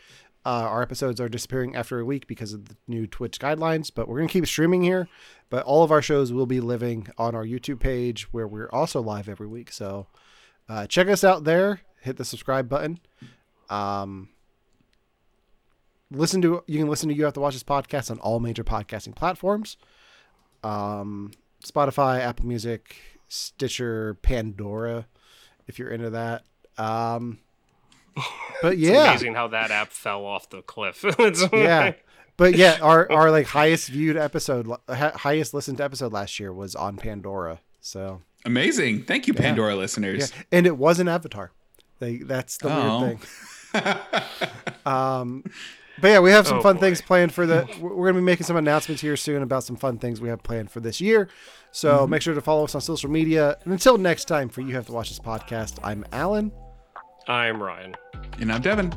[0.44, 3.90] uh, our episodes are disappearing after a week because of the new Twitch guidelines.
[3.94, 5.08] But we're gonna keep streaming here.
[5.48, 9.00] But all of our shows will be living on our YouTube page, where we're also
[9.00, 9.72] live every week.
[9.72, 10.06] So
[10.68, 11.80] uh, check us out there.
[12.02, 13.00] Hit the subscribe button.
[13.70, 14.28] Um,
[16.10, 18.64] listen to you can listen to you have to watch this podcast on all major
[18.64, 19.76] podcasting platforms
[20.64, 21.30] um
[21.64, 22.96] spotify apple music
[23.28, 25.06] stitcher pandora
[25.66, 26.44] if you're into that
[26.78, 27.38] um
[28.62, 31.04] but It's yeah amazing how that app fell off the cliff.
[31.52, 31.92] Yeah
[32.36, 36.96] but yeah our our like highest viewed episode highest listened episode last year was on
[36.96, 39.02] pandora so Amazing.
[39.02, 40.32] Thank you, Pandora yeah listeners.
[40.52, 41.50] and it was an avatar
[41.98, 43.00] they, that's the Oh.
[43.02, 43.94] weird thing
[44.86, 45.44] um
[46.00, 46.80] but yeah we have some Oh, fun boy.
[46.80, 49.76] things planned for the we're we're gonna be making some announcements here soon about some
[49.76, 51.28] fun things we have planned for this year
[51.70, 52.10] so mm-hmm.
[52.10, 54.86] make sure to follow us on social media and until next time for you have
[54.86, 56.50] to watch this podcast i'm alan
[57.30, 57.94] I'm Ryan.
[58.40, 58.90] And I'm Devin.